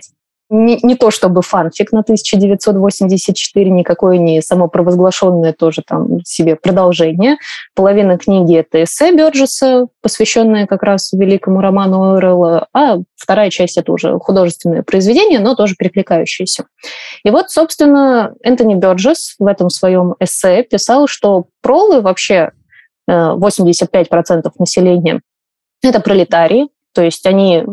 [0.50, 7.38] Не, не то чтобы фанфик на 1984, никакое не самопровозглашенное тоже там себе продолжение.
[7.76, 13.92] Половина книги— это эссе Бёрджеса, посвященное как раз великому роману Уэррелла, а вторая часть— это
[13.92, 16.66] уже художественное произведение, но тоже перекликающееся.
[17.24, 22.52] И вот, собственно, Энтони Бёрджес в этом своем эссе писал, что пролы вообще
[23.10, 25.22] 85% э, населения—
[25.84, 27.64] это пролетарии, то есть они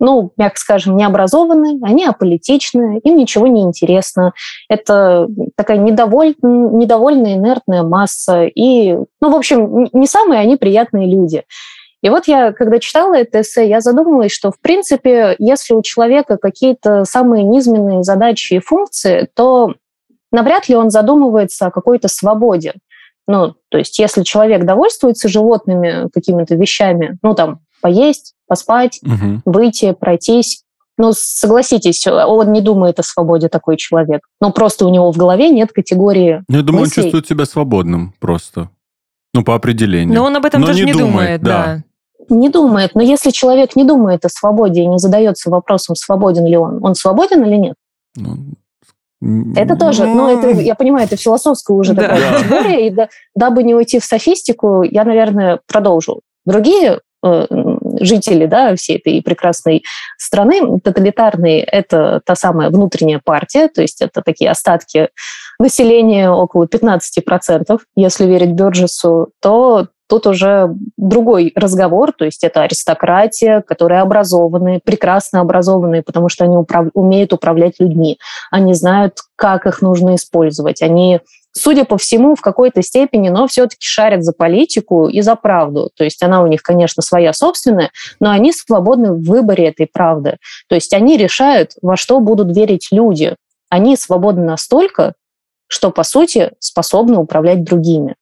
[0.00, 4.32] ну, мягко скажем, не образованы, они аполитичны, им ничего не интересно.
[4.68, 6.34] Это такая недоволь...
[6.42, 8.44] недовольная, инертная масса.
[8.46, 11.44] И, ну, в общем, не самые они приятные люди.
[12.02, 16.38] И вот я, когда читала это эссе, я задумалась, что, в принципе, если у человека
[16.38, 19.74] какие-то самые низменные задачи и функции, то
[20.32, 22.74] навряд ли он задумывается о какой-то свободе.
[23.28, 29.40] Ну, то есть если человек довольствуется животными какими-то вещами, ну, там, поесть, поспать, угу.
[29.44, 30.62] выйти, пройтись.
[30.98, 34.20] Ну, согласитесь, он не думает о свободе такой человек.
[34.40, 37.00] Но просто у него в голове нет категории Ну, я думаю, мыслей.
[37.00, 38.68] он чувствует себя свободным просто.
[39.32, 40.14] Ну, по определению.
[40.14, 41.82] Но он об этом но тоже не, думает, думает да.
[42.28, 42.34] да.
[42.36, 42.94] Не думает.
[42.94, 46.94] Но если человек не думает о свободе и не задается вопросом, свободен ли он, он
[46.94, 47.74] свободен или нет?
[48.16, 48.36] Ну,
[49.54, 52.02] это тоже, ну, это, я понимаю, это философская уже да.
[52.02, 56.20] такая категория, и да, дабы не уйти в софистику, я, наверное, продолжу.
[56.46, 57.46] Другие э,
[58.00, 59.84] жители да, всей этой прекрасной
[60.18, 65.08] страны, тоталитарные– это та самая внутренняя партия, то есть это такие остатки
[65.58, 73.62] населения около 15%, если верить Бёрджесу, то тут уже другой разговор, то есть это аристократия,
[73.62, 76.88] которые образованные, прекрасно образованные, потому что они управ...
[76.94, 78.18] умеют управлять людьми,
[78.50, 81.20] они знают, как их нужно использовать, они
[81.52, 85.90] судя по всему, в какой-то степени, но все-таки шарят за политику и за правду.
[85.96, 90.36] То есть она у них, конечно, своя собственная, но они свободны в выборе этой правды.
[90.68, 93.34] То есть они решают, во что будут верить люди.
[93.68, 95.14] Они свободны настолько,
[95.70, 98.16] что, по сути, способны управлять другими.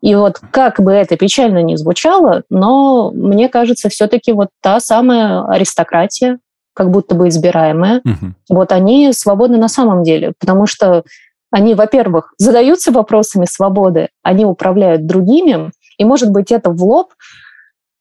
[0.00, 5.44] И вот как бы это печально ни звучало, но мне кажется, все-таки вот та самая
[5.46, 6.38] аристократия,
[6.72, 8.32] как будто бы избираемая, угу.
[8.48, 11.04] вот они свободны на самом деле, потому что
[11.50, 17.12] они, во-первых, задаются вопросами свободы, они управляют другими, и, может быть, это в лоб,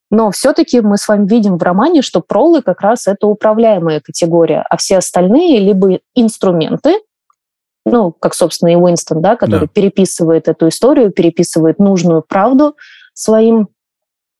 [0.09, 4.63] но все-таки мы с вами видим в романе, что пролы как раз это управляемая категория,
[4.69, 6.99] а все остальные либо инструменты,
[7.85, 9.71] ну, как, собственно, и Уинстон, да, который да.
[9.73, 12.75] переписывает эту историю, переписывает нужную правду
[13.13, 13.67] своим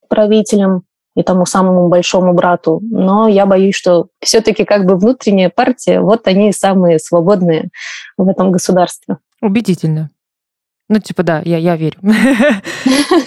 [0.07, 0.83] правителям,
[1.15, 2.79] и тому самому большому брату.
[2.83, 7.69] Но я боюсь, что все-таки как бы внутренняя партия, вот они самые свободные
[8.17, 9.17] в этом государстве.
[9.41, 10.09] Убедительно.
[10.89, 11.97] Ну, типа, да, я, я верю.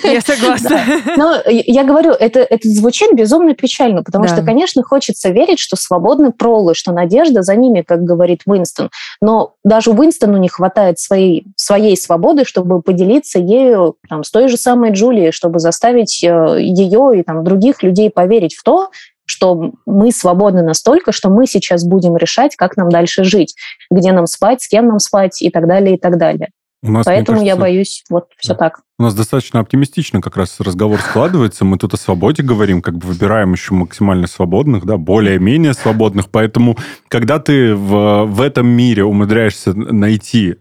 [0.05, 0.79] Я согласна.
[1.17, 6.33] Но я говорю, это, это звучит безумно печально, потому что, конечно, хочется верить, что свободны
[6.33, 8.91] пролы, что надежда за ними, как говорит Уинстон.
[9.23, 14.57] Но даже Уинстону не хватает своей, своей свободы, чтобы поделиться ею там, с той же
[14.57, 18.91] самой Джулией, чтобы заставить э, ее и там, других людей поверить в то,
[19.25, 23.55] что мы свободны настолько, что мы сейчас будем решать, как нам дальше жить,
[23.91, 26.51] где нам спать, с кем нам спать и так далее, и так далее.
[26.87, 28.59] У нас, Поэтому кажется, я боюсь, вот все да.
[28.59, 28.81] так.
[28.99, 31.65] У нас достаточно оптимистично как раз разговор складывается.
[31.65, 36.31] Мы тут о свободе говорим, как бы выбираем еще максимально свободных, да, более-менее свободных.
[36.31, 40.57] Поэтому, когда ты в, в этом мире умудряешься найти,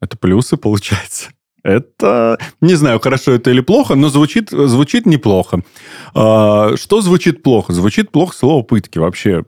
[0.00, 1.30] это плюсы, получается.
[1.64, 5.62] Это, не знаю, хорошо это или плохо, но звучит, звучит неплохо.
[6.14, 7.72] А, что звучит плохо?
[7.72, 8.98] Звучит плохо слово «пытки».
[8.98, 9.42] Вообще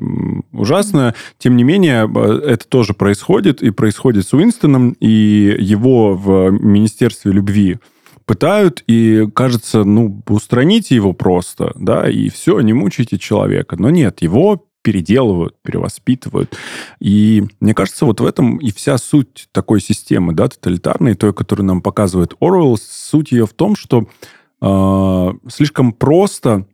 [0.51, 1.15] ужасно.
[1.39, 2.11] Тем не менее,
[2.43, 7.77] это тоже происходит, и происходит с Уинстоном, и его в Министерстве любви
[8.25, 13.77] пытают, и кажется, ну, устраните его просто, да, и все, не мучайте человека.
[13.79, 16.57] Но нет, его переделывают, перевоспитывают.
[17.01, 21.67] И мне кажется, вот в этом и вся суть такой системы, да, тоталитарной, той, которую
[21.67, 24.07] нам показывает Оруэлл, суть ее в том, что
[24.63, 26.69] э, слишком просто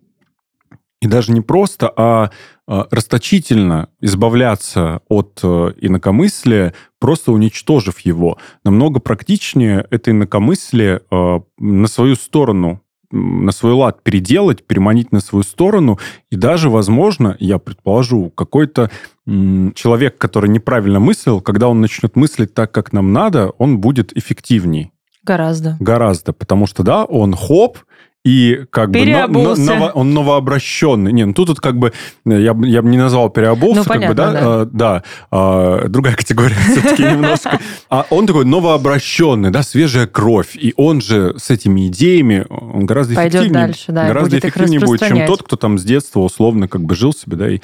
[1.00, 2.30] и даже не просто, а
[2.68, 8.36] э, расточительно избавляться от э, инакомыслия, просто уничтожив его.
[8.62, 12.81] Намного практичнее это инакомыслие э, на свою сторону
[13.12, 15.98] на свой лад переделать, переманить на свою сторону.
[16.30, 18.90] И даже, возможно, я предположу, какой-то
[19.26, 24.92] человек, который неправильно мыслил, когда он начнет мыслить так, как нам надо, он будет эффективней.
[25.24, 25.76] Гораздо.
[25.78, 26.32] Гораздо.
[26.32, 27.78] Потому что, да, он хоп,
[28.24, 31.12] и как бы но, но, ново, он новообращенный.
[31.12, 31.92] Не, ну тут вот как бы
[32.24, 35.02] я, бы я бы не назвал переобулся, ну, как понятно, бы, да, да, а, да
[35.30, 37.58] а, другая категория все-таки немножко.
[37.90, 43.14] А он такой новообращенный, да, свежая кровь, и он же с этими идеями он гораздо
[43.16, 46.82] Пойдет эффективнее, дальше, да, гораздо эффективнее будет, чем тот, кто там с детства условно как
[46.84, 47.58] бы жил себе, да, и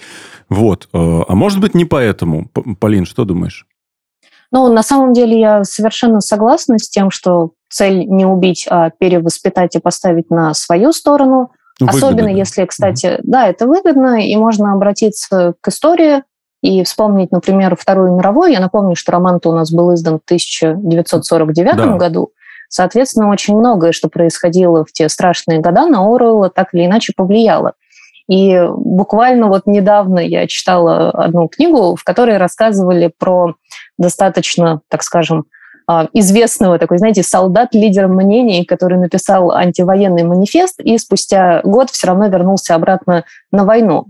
[0.49, 0.89] вот.
[0.93, 2.51] А, а может быть не поэтому,
[2.81, 3.65] Полин, что думаешь?
[4.51, 9.77] Ну, на самом деле я совершенно согласна с тем, что цель не убить, а перевоспитать
[9.77, 11.53] и поставить на свою сторону.
[11.81, 16.23] Ну, выгодно, Особенно если, кстати, mm да, это выгодно, и можно обратиться к истории
[16.63, 18.51] и вспомнить, например, Вторую мировую.
[18.51, 21.97] Я напомню, что роман-то у нас был издан в 1949 да.
[21.97, 22.33] году.
[22.69, 27.75] Соответственно, очень многое, что происходило в те страшные года, на Оруэлла так или иначе повлияло.
[28.29, 33.55] И буквально вот недавно я читала одну книгу, в которой рассказывали про
[33.97, 35.47] достаточно, так скажем,
[35.91, 42.09] а, известного такой, знаете, солдат, лидер мнений, который написал антивоенный манифест и спустя год все
[42.09, 44.09] равно вернулся обратно на войну.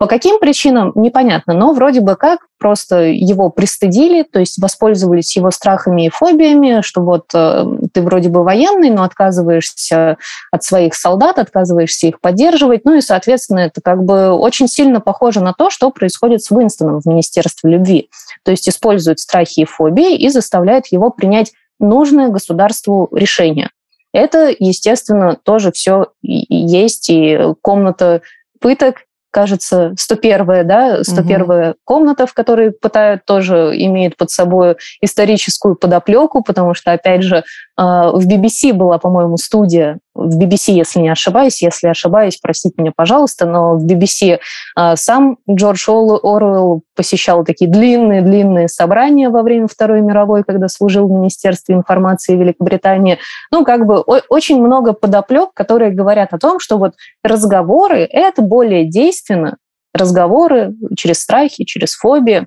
[0.00, 5.50] По каким причинам, непонятно, но вроде бы как просто его пристыдили, то есть воспользовались его
[5.50, 10.16] страхами и фобиями, что вот э, ты вроде бы военный, но отказываешься
[10.50, 15.42] от своих солдат, отказываешься их поддерживать, ну и, соответственно, это как бы очень сильно похоже
[15.42, 18.08] на то, что происходит с Уинстоном в Министерстве любви.
[18.42, 23.68] То есть используют страхи и фобии и заставляют его принять нужное государству решение.
[24.14, 28.22] Это, естественно, тоже все есть, и комната
[28.60, 31.76] пыток, кажется, 101-я, да, 101-я угу.
[31.84, 37.44] комната, в которой пытают, тоже имеет под собой историческую подоплеку, потому что, опять же,
[37.76, 42.92] а, в BBC была, по-моему, студия, в BBC, если не ошибаюсь, если ошибаюсь, простите меня,
[42.94, 44.38] пожалуйста, но в BBC
[44.76, 51.10] а, сам Джордж Оруэлл посещал такие длинные-длинные собрания во время Второй мировой, когда служил в
[51.10, 53.18] Министерстве информации Великобритании.
[53.50, 56.94] Ну, как бы очень много подоплек, которые говорят о том, что вот
[57.24, 59.56] разговоры— это более действенно,
[59.94, 62.46] разговоры через страхи, через фобии,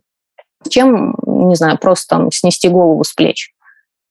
[0.69, 3.52] чем, не знаю, просто там снести голову с плеч.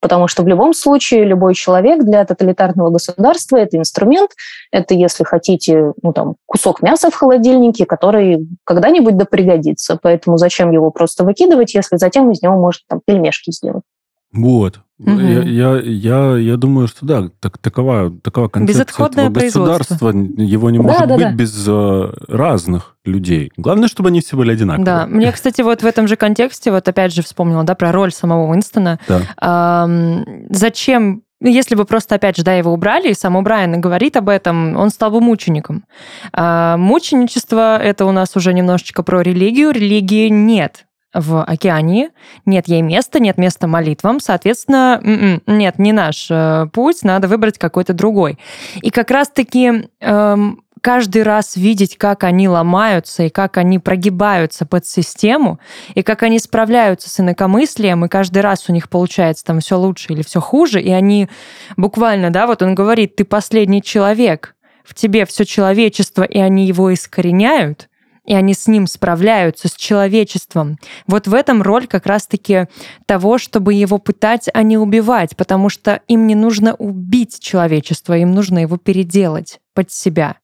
[0.03, 4.33] Потому что в любом случае любой человек для тоталитарного государства это инструмент,
[4.73, 9.97] это, если хотите, ну, там, кусок мяса в холодильнике, который когда-нибудь да пригодится.
[10.03, 13.85] Поэтому зачем его просто выкидывать, если затем из него можно там пельмешки сделать?
[14.33, 14.81] Вот.
[15.05, 15.19] Угу.
[15.19, 20.09] Я, я, я, я думаю, что да, так, такова, такова концепция Безотходное этого государства.
[20.11, 21.33] Его не может да, быть да.
[21.33, 23.51] без uh, разных людей.
[23.57, 24.85] Главное, чтобы они все были одинаковые.
[24.85, 28.13] Да, мне, кстати, вот в этом же контексте, вот опять же вспомнила, да, про роль
[28.13, 29.01] самого Уинстона.
[29.09, 29.85] Да.
[29.85, 34.17] Эм, зачем ну, если бы просто, опять же, да, его убрали, и сам Брайан говорит
[34.17, 35.85] об этом, он стал бы мучеником.
[36.33, 39.73] А мученичество— это у нас уже немножечко про религию.
[39.73, 42.11] Религии нет в океане,
[42.47, 47.59] нет ей места, нет места молитвам, соответственно, м-м, нет, не наш э, путь, надо выбрать
[47.59, 48.39] какой-то другой.
[48.81, 54.85] И как раз-таки эм, каждый раз видеть, как они ломаются и как они прогибаются под
[54.85, 55.59] систему,
[55.95, 60.13] и как они справляются с инакомыслием, и каждый раз у них получается там все лучше
[60.13, 61.29] или все хуже, и они
[61.77, 64.55] буквально, да, вот он говорит, ты последний человек,
[64.85, 67.89] в тебе все человечество, и они его искореняют,
[68.25, 70.79] и они с ним справляются, с человечеством.
[71.07, 72.67] Вот в этом роль как раз-таки
[73.07, 78.33] того, чтобы его пытать, а не убивать, потому что им не нужно убить человечество, им
[78.33, 80.37] нужно его переделать под себя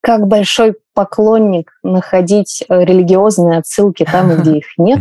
[0.00, 4.98] как большой поклонник находить э, религиозные отсылки там, где их нет.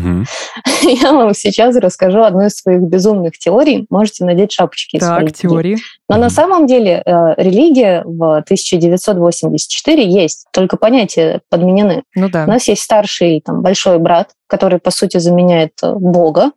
[0.82, 3.86] Я вам сейчас расскажу одну из своих безумных теорий.
[3.90, 4.98] Можете надеть шапочки.
[4.98, 5.78] Так, теории.
[6.08, 12.04] Но на самом деле э, религия в 1984 есть, только понятия подменены.
[12.16, 12.46] Ну да.
[12.46, 16.54] У нас есть старший там, большой брат, который, по сути, заменяет э, Бога.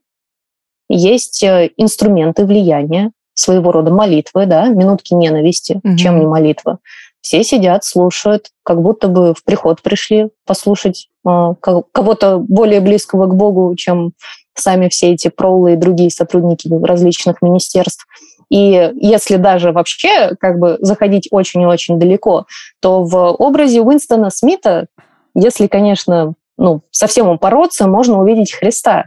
[0.88, 5.96] Есть инструменты влияния, своего рода молитвы, да, минутки ненависти, угу.
[5.96, 6.78] чем не молитва.
[7.22, 13.34] Все сидят, слушают, как будто бы в приход пришли послушать э, кого-то более близкого к
[13.34, 14.12] Богу, чем
[14.54, 18.06] сами все эти пролы и другие сотрудники различных министерств.
[18.50, 22.46] И если даже вообще как бы заходить очень и очень далеко,
[22.80, 24.88] то в образе Уинстона Смита,
[25.34, 29.06] если, конечно, ну, совсем упороться, можно увидеть Христа.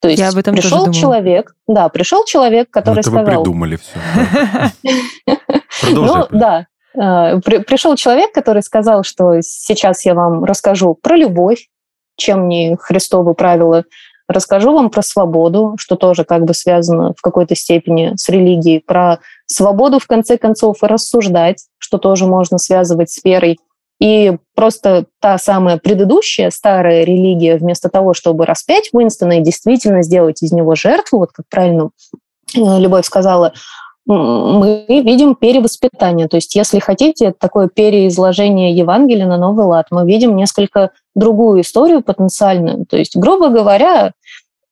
[0.00, 3.24] То есть Я об этом пришел человек, да, пришел человек, который ну, это сказал...
[3.24, 3.98] Вы придумали все.
[5.90, 11.68] Ну, да, пришел человек, который сказал, что сейчас я вам расскажу про любовь,
[12.16, 13.84] чем не Христовы правила,
[14.28, 19.18] расскажу вам про свободу, что тоже как бы связано в какой-то степени с религией, про
[19.46, 23.58] свободу, в конце концов, и рассуждать, что тоже можно связывать с верой.
[24.00, 30.42] И просто та самая предыдущая старая религия, вместо того, чтобы распять Уинстона и действительно сделать
[30.42, 31.90] из него жертву, вот как правильно
[32.54, 33.52] э, Любовь сказала,
[34.06, 36.28] мы видим перевоспитание.
[36.28, 39.86] То есть, если хотите, такое переизложение Евангелия на новый лад.
[39.90, 42.84] Мы видим несколько другую историю потенциальную.
[42.86, 44.12] То есть, грубо говоря,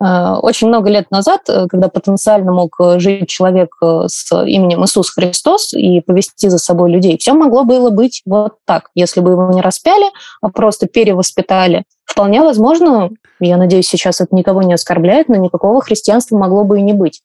[0.01, 5.11] э, очень много лет назад, э, когда потенциально мог э, жить человек с именем Иисус
[5.11, 8.91] Христос и повести за собой людей, все могло было быть вот так.
[8.95, 10.07] Если бы его не распяли,
[10.43, 13.09] а просто перевоспитали, вполне возможно,
[13.41, 17.22] я надеюсь, сейчас это никого не оскорбляет, но никакого христианства могло бы и не быть.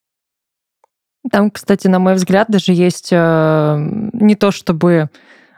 [1.31, 3.77] Там, кстати, на мой взгляд, даже есть э,
[4.13, 5.09] не то чтобы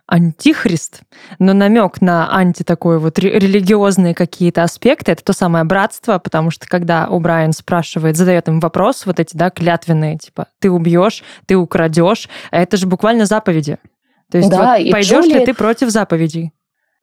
[0.10, 1.02] антихрист,
[1.38, 5.12] но намек на анти такой вот религиозные какие-то аспекты.
[5.12, 9.38] Это то самое братство, потому что когда у Брайан спрашивает, задает им вопрос, вот эти,
[9.38, 13.78] да, клятвенные, типа, ты убьешь, ты украдешь, а это же буквально заповеди.
[14.32, 15.40] То есть да, вот пойдешь Джули...
[15.40, 16.54] ли ты против заповедей?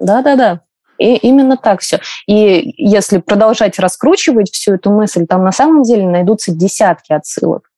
[0.01, 0.62] Да-да-да.
[0.99, 2.01] И именно так все.
[2.27, 7.71] И если продолжать раскручивать всю эту мысль, там на самом деле найдутся десятки отсылок.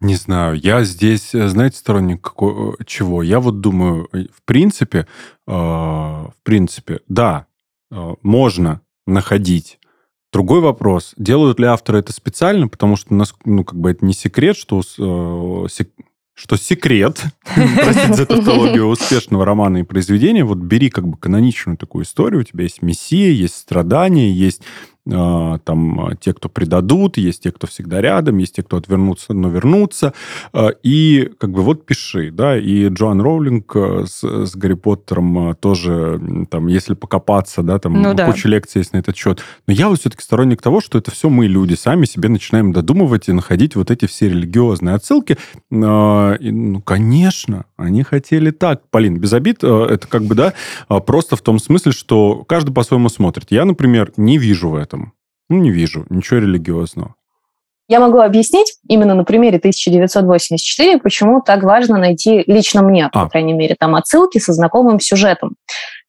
[0.00, 3.22] Не знаю, я здесь, э, знаете, сторонник какого, э, чего?
[3.22, 5.06] Я вот думаю, э, в принципе,
[5.46, 7.46] э, в принципе, да,
[7.90, 9.80] э, можно находить.
[10.32, 14.56] Другой вопрос, делают ли авторы это специально, потому что, ну, как бы это не секрет,
[14.56, 15.90] что, э, сек,
[16.34, 17.24] что секрет,
[17.54, 22.44] простите за тавтологию, успешного романа и произведения, вот бери как бы каноничную такую историю, у
[22.44, 24.62] тебя есть мессия, есть страдания, есть
[25.08, 29.48] там а, те, кто предадут, есть те, кто всегда рядом, есть те, кто отвернутся, но
[29.48, 30.12] вернутся.
[30.52, 36.20] А, и как бы вот пиши, да, и Джоан Роулинг с, с Гарри Поттером тоже,
[36.50, 38.48] там, если покопаться, да, там ну, куча да.
[38.50, 39.42] лекций есть на этот счет.
[39.66, 43.28] Но я вот все-таки сторонник того, что это все мы, люди, сами себе начинаем додумывать
[43.28, 45.38] и находить вот эти все религиозные отсылки.
[45.70, 48.82] И, ну, конечно, они хотели так.
[48.90, 50.54] Полин, без обид, это как бы, да,
[51.00, 53.46] просто в том смысле, что каждый по-своему смотрит.
[53.50, 54.97] Я, например, не вижу в этом
[55.48, 57.14] ну, не вижу ничего религиозного.
[57.90, 63.24] Я могу объяснить именно на примере 1984, почему так важно найти лично мне, а.
[63.24, 65.56] по крайней мере, там отсылки со знакомым сюжетом.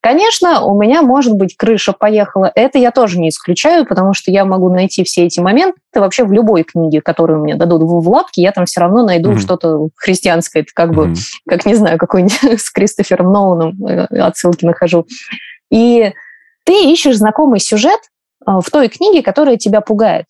[0.02, 2.52] Конечно, у меня, может быть, крыша поехала.
[2.54, 6.34] Это я тоже не исключаю, потому что я могу найти все эти моменты вообще в
[6.34, 9.40] любой книге, которую мне дадут в лапки, я там все равно найду mm-hmm.
[9.40, 10.62] что-то христианское.
[10.62, 10.94] Это как mm-hmm.
[10.94, 11.16] бы,
[11.48, 15.06] как не знаю, какой-нибудь с Кристофером Ноуном э, отсылки нахожу.
[15.72, 16.12] И
[16.66, 18.00] ты ищешь знакомый сюжет,
[18.46, 20.26] в той книге, которая тебя пугает.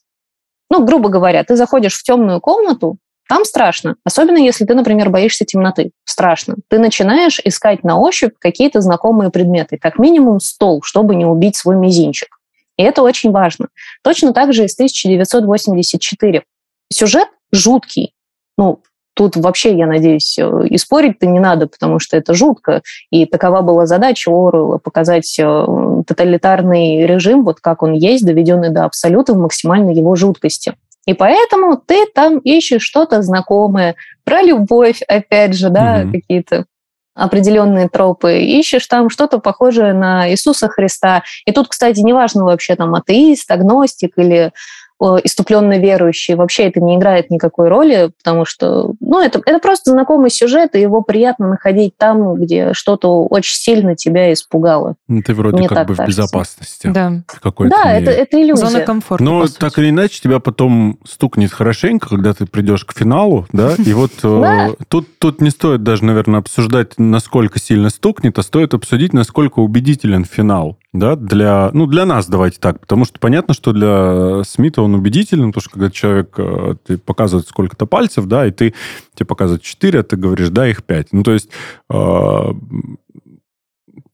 [0.69, 2.97] Ну, грубо говоря, ты заходишь в темную комнату,
[3.29, 5.91] там страшно, особенно если ты, например, боишься темноты.
[6.03, 6.55] Страшно.
[6.67, 11.75] Ты начинаешь искать на ощупь какие-то знакомые предметы, как минимум стол, чтобы не убить свой
[11.75, 12.39] мизинчик.
[12.77, 13.67] И это очень важно.
[14.03, 16.43] Точно так же из 1984.
[16.91, 18.15] Сюжет жуткий.
[18.57, 18.81] Ну,
[19.19, 22.83] Тут вообще, я надеюсь, э, и спорить-то не надо, потому что это жутко.
[23.09, 25.65] И такова была задача Оруэлла– показать э,
[26.07, 30.75] тоталитарный режим, вот как он есть, доведенный до абсолюта в максимальной его жуткости.
[31.05, 36.11] И поэтому ты там ищешь что-то знакомое про любовь, опять же, да, mm-hmm.
[36.13, 36.65] какие-то
[37.13, 41.23] определенные тропы, ищешь там что-то похожее на Иисуса Христа.
[41.45, 44.53] И тут, кстати, неважно вообще там атеист, агностик или
[44.99, 50.29] иступленно верующий, вообще это не играет никакой роли, потому что, ну, это, это просто знакомый
[50.29, 54.95] сюжет, и его приятно находить там, где что-то очень сильно тебя испугало.
[55.07, 56.03] Ну, ты вроде Мне как бы кажется.
[56.03, 56.87] в безопасности.
[56.87, 57.21] Да,
[57.69, 58.65] да это, это иллюзия.
[58.65, 59.23] Зона комфорта.
[59.23, 63.93] Но так или иначе тебя потом стукнет хорошенько, когда ты придешь к финалу, да, и
[63.93, 69.13] вот э, тут, тут не стоит даже, наверное, обсуждать, насколько сильно стукнет, а стоит обсудить,
[69.13, 74.43] насколько убедителен финал да, для, ну, для нас, давайте так, потому что понятно, что для
[74.43, 78.73] Смита он убедителен, потому что когда человек, э, ты показывает сколько-то пальцев, да, и ты,
[79.13, 81.13] тебе показывают 4, а ты говоришь, да, их 5.
[81.13, 81.49] Ну, то есть,
[81.91, 82.53] э,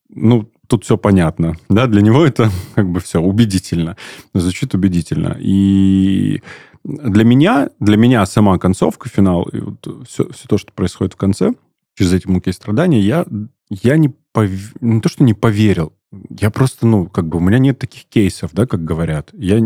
[0.09, 3.95] ну, тут все понятно, да, для него это как бы все убедительно,
[4.33, 5.37] звучит убедительно.
[5.39, 6.41] И
[6.83, 11.17] для меня, для меня сама концовка, финал, и вот все, все то, что происходит в
[11.17, 11.53] конце,
[11.97, 13.25] через эти муки и страдания, я,
[13.69, 14.49] я не, пов...
[14.81, 15.93] не то, что не поверил,
[16.29, 19.29] я просто, ну, как бы у меня нет таких кейсов, да, как говорят.
[19.33, 19.59] Я,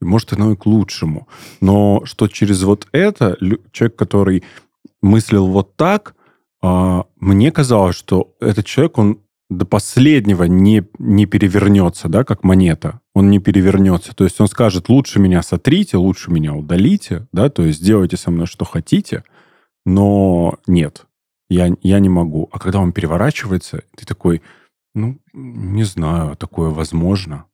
[0.00, 1.28] может, оно и к лучшему.
[1.60, 3.36] Но что через вот это
[3.72, 4.44] человек, который
[5.00, 6.14] мыслил вот так,
[6.62, 9.18] а, мне казалось, что этот человек, он
[9.50, 13.00] до последнего не, не перевернется, да, как монета.
[13.14, 14.14] Он не перевернется.
[14.14, 18.30] То есть он скажет, лучше меня сотрите, лучше меня удалите, да, то есть сделайте со
[18.30, 19.24] мной что хотите,
[19.84, 21.06] но нет,
[21.52, 22.48] я, я не могу.
[22.52, 24.42] А когда он переворачивается, ты такой,
[24.94, 27.44] ну, не знаю, такое возможно.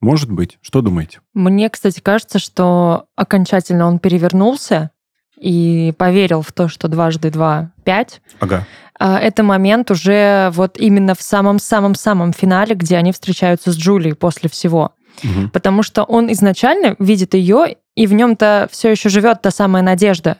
[0.00, 0.58] Может быть.
[0.62, 1.20] Что думаете?
[1.32, 4.90] Мне, кстати, кажется, что окончательно он перевернулся
[5.38, 8.20] и поверил в то, что дважды два— пять.
[8.40, 8.66] Ага.
[8.98, 14.48] А, это момент уже вот именно в самом-самом-самом финале, где они встречаются с Джулией после
[14.48, 14.92] всего.
[15.24, 15.50] Угу.
[15.52, 20.38] Потому что он изначально видит ее, и в нем-то все еще живет та самая надежда.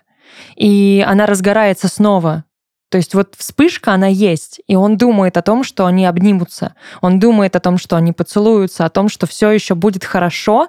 [0.56, 2.44] и она разгорается снова.
[2.92, 7.18] То есть вот вспышка, она есть, и он думает о том, что они обнимутся, он
[7.18, 10.68] думает о том, что они поцелуются, о том, что все еще будет хорошо.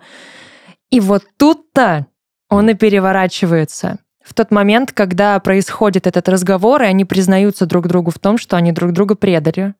[0.90, 2.08] И вот тут-то
[2.50, 4.00] он и переворачивается.
[4.24, 8.56] В тот момент, когда происходит этот разговор, и они признаются друг другу в том, что
[8.56, 9.74] они друг друга предали,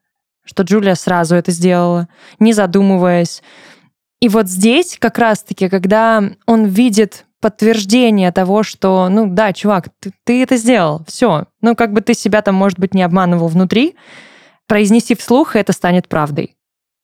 [0.44, 3.42] что Джулия сразу это сделала, не задумываясь.
[4.20, 10.14] И вот здесь как раз-таки, когда он видит подтверждение того, что, ну да, чувак, ты,
[10.24, 11.48] ты это сделал, все.
[11.60, 13.98] Ну, как бы ты себя там, может быть, не обманывал внутри,
[14.66, 16.56] произнеси вслух, это станет правдой.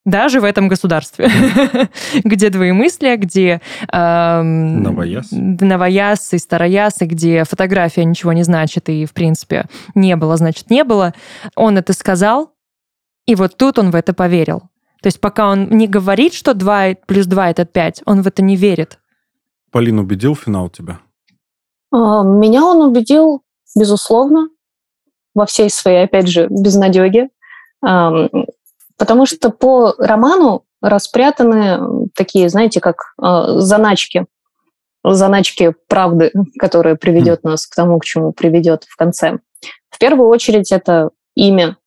[0.06, 1.30] Даже в этом государстве,
[2.24, 3.60] где двоемыслие, где
[3.92, 5.28] эм, Новояз.
[5.32, 10.70] новояз и старояз, и где фотография ничего не значит, и, в принципе, не было, значит,
[10.70, 11.14] не было.
[11.56, 12.54] Он это сказал,
[13.28, 14.62] и вот тут он в это поверил.
[15.02, 18.42] То есть пока он не говорит, что 2 плюс 2 это 5, он в это
[18.42, 18.99] не верит.
[19.72, 20.99] Полин, убедил финал тебя?
[21.91, 23.43] А, Меня он убедил,
[23.78, 24.49] безусловно,
[25.36, 27.30] во всей своей, опять же, безнадеге.
[27.82, 34.26] Потому что по роману распрятаны такие, знаете, как а, заначки.
[35.03, 39.39] Заначки правды, которая приведет нас к тому, к чему приведет в конце.
[39.89, 41.78] В первую очередь это имя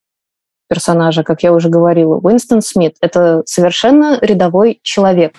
[0.69, 2.97] персонажа, как я уже говорила, Уинстон Смит.
[3.03, 5.35] Это совершенно рядовой человек.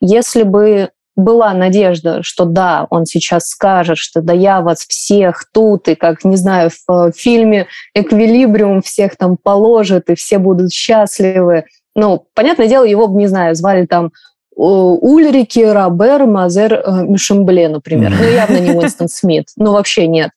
[0.00, 5.88] Если бы была надежда, что да, он сейчас скажет, что да я вас всех тут,
[5.88, 11.64] и как, не знаю, в э, фильме «Эквилибриум» всех там положит, и все будут счастливы.
[11.94, 14.10] Ну, понятное дело, его, не знаю, звали там э,
[14.56, 18.12] Ульрики, Робер, Мазер, э, Мишембле, например.
[18.18, 19.46] Ну, явно не Уинстон Смит.
[19.56, 20.30] Ну, вообще нет.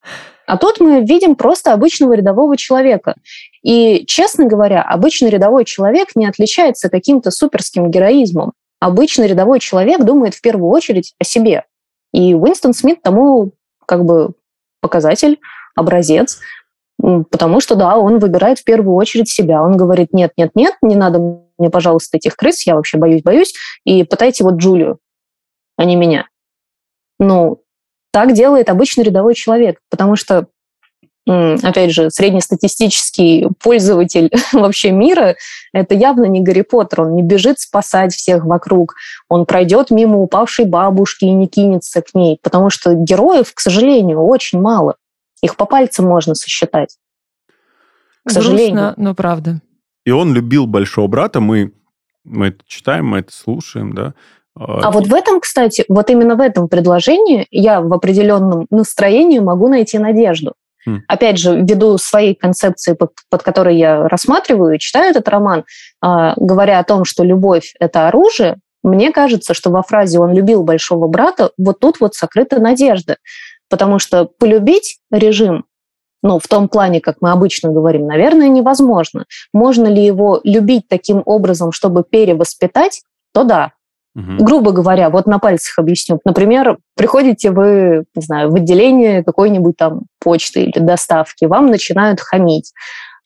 [0.45, 3.15] А тут мы видим просто обычного рядового человека.
[3.63, 10.33] И, честно говоря, обычный рядовой человек не отличается каким-то суперским героизмом обычный рядовой человек думает
[10.33, 11.65] в первую очередь о себе.
[12.13, 13.53] И Уинстон Смит тому
[13.85, 14.31] как бы
[14.81, 15.39] показатель,
[15.75, 16.39] образец,
[16.97, 19.61] потому что, да, он выбирает в первую очередь себя.
[19.61, 23.53] Он говорит, нет, нет, нет, не надо мне, пожалуйста, этих крыс, я вообще боюсь, боюсь,
[23.83, 24.99] и пытайте вот Джулию,
[25.75, 26.27] а не меня.
[27.19, 27.63] Ну,
[28.11, 30.47] так делает обычный рядовой человек, потому что
[31.27, 35.35] опять же, среднестатистический пользователь вообще мира,
[35.73, 37.01] это явно не Гарри Поттер.
[37.01, 38.95] Он не бежит спасать всех вокруг.
[39.29, 42.39] Он пройдет мимо упавшей бабушки и не кинется к ней.
[42.41, 44.95] Потому что героев, к сожалению, очень мало.
[45.41, 46.97] Их по пальцам можно сосчитать.
[48.25, 48.75] К сожалению.
[48.75, 49.61] Грустно, но правда.
[50.05, 51.41] И он любил большого брата.
[51.41, 51.73] Мы,
[52.23, 54.13] мы это читаем, мы это слушаем, да.
[54.59, 59.67] А вот в этом, кстати, вот именно в этом предложении я в определенном настроении могу
[59.67, 60.53] найти надежду.
[60.87, 61.03] Хм.
[61.09, 65.65] Опять же, ввиду своей концепции, под, под которой я рассматриваю и читаю этот роман,
[66.01, 70.63] э, говоря о том, что любовь– это оружие, мне кажется, что во фразе «он любил
[70.63, 73.17] большого брата» вот тут вот сокрыта надежда.
[73.69, 75.65] Потому что полюбить режим
[76.23, 79.25] ну, в том плане, как мы обычно говорим, наверное, невозможно.
[79.53, 83.01] Можно ли его любить таким образом, чтобы перевоспитать,
[83.33, 83.73] то да,
[84.17, 84.43] Угу.
[84.43, 86.19] Грубо говоря, вот на пальцах объясню.
[86.25, 92.73] Например, приходите вы, не знаю, в отделение какой-нибудь там почты или доставки, вам начинают хамить.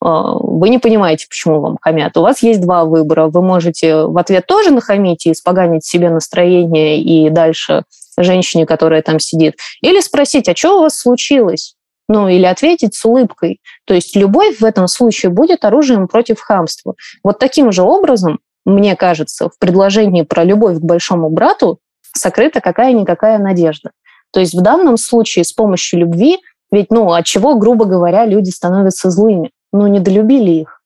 [0.03, 2.17] А, вы не понимаете, почему вам хамят.
[2.17, 3.27] У вас есть два выбора.
[3.27, 7.83] Вы можете в ответ тоже нахамить и испоганить себе настроение и дальше
[8.17, 9.55] женщине, которая там сидит.
[9.81, 11.75] Или спросить, а что у вас случилось?
[12.09, 13.61] Ну, или ответить с улыбкой.
[13.85, 16.95] То есть любовь в этом случае будет оружием против хамства.
[17.23, 21.79] Вот таким же образом мне кажется, в предложении про любовь к большому брату
[22.13, 23.91] сокрыта какая-никакая надежда.
[24.31, 26.37] То есть в данном случае с помощью любви,
[26.71, 29.51] ведь, ну, от чего, грубо говоря, люди становятся злыми?
[29.73, 30.81] Ну, недолюбили их.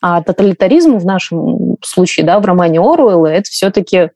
[0.00, 4.10] А тоталитаризм в нашем случае, да, в романе Оруэлла, это все-таки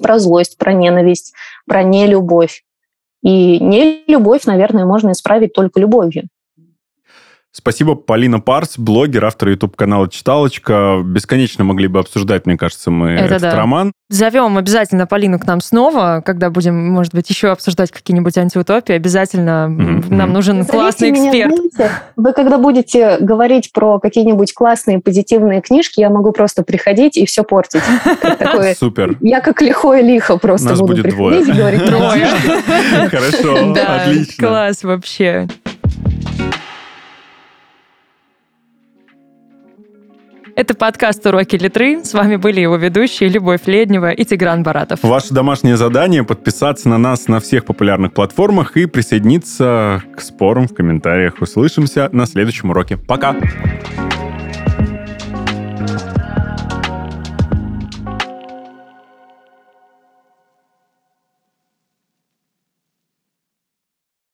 [0.00, 1.34] про злость, про ненависть,
[1.66, 2.64] про нелюбовь.
[3.22, 6.28] И нелюбовь, наверное, можно исправить только любовью.
[7.56, 11.00] Спасибо, Полина Парс, блогер, автор YouTube-канала «Читалочка».
[11.04, 13.54] Бесконечно могли бы обсуждать, мне кажется, мы Это этот да.
[13.56, 13.92] роман.
[14.08, 18.96] Зовем обязательно Полину к нам снова, когда будем, может быть, еще обсуждать какие-нибудь антиутопии.
[18.96, 21.54] Обязательно Мгм, нам нужен Зовите классный меня, эксперт.
[21.74, 27.24] знаете, вы когда будете говорить про какие-нибудь классные позитивные книжки, я могу просто приходить и
[27.24, 27.82] все портить.
[28.78, 29.16] Супер.
[29.20, 31.54] Я как лихое лихо просто Нас буду будет приходить двое.
[31.54, 31.84] и говорить.
[31.86, 32.26] Трое.
[33.10, 34.48] Хорошо, отлично.
[34.48, 35.46] класс вообще.
[40.56, 42.04] Это подкаст «Уроки Литры».
[42.04, 45.00] С вами были его ведущие Любовь Леднева и Тигран Баратов.
[45.02, 50.74] Ваше домашнее задание– подписаться на нас на всех популярных платформах и присоединиться к спорам в
[50.74, 51.40] комментариях.
[51.40, 52.96] Услышимся на следующем уроке.
[52.96, 53.34] Пока!